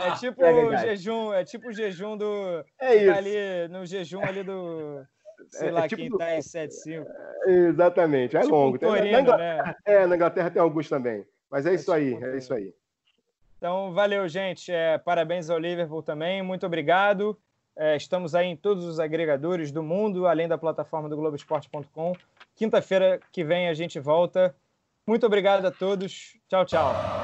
[0.00, 2.64] É, é tipo o jejum, é tipo o jejum do...
[2.80, 3.12] É isso.
[3.12, 5.04] Tá ali, no jejum ali do...
[5.50, 6.16] Sei é, lá, é tipo quem do...
[6.16, 7.06] tá em 75.
[7.46, 8.78] Exatamente, é tipo longo.
[8.78, 9.74] Torino, na Inglaterra, né?
[9.84, 11.26] É, na Inglaterra tem alguns também.
[11.50, 12.74] Mas é, é isso tipo aí, é isso aí.
[13.58, 14.72] Então, valeu, gente.
[14.72, 16.42] É, parabéns ao Liverpool também.
[16.42, 17.38] Muito obrigado.
[17.76, 22.14] É, estamos aí em todos os agregadores do mundo, além da plataforma do Globoesporte.com.
[22.54, 24.54] Quinta-feira que vem a gente volta.
[25.06, 26.38] Muito obrigado a todos.
[26.48, 27.23] Tchau, tchau.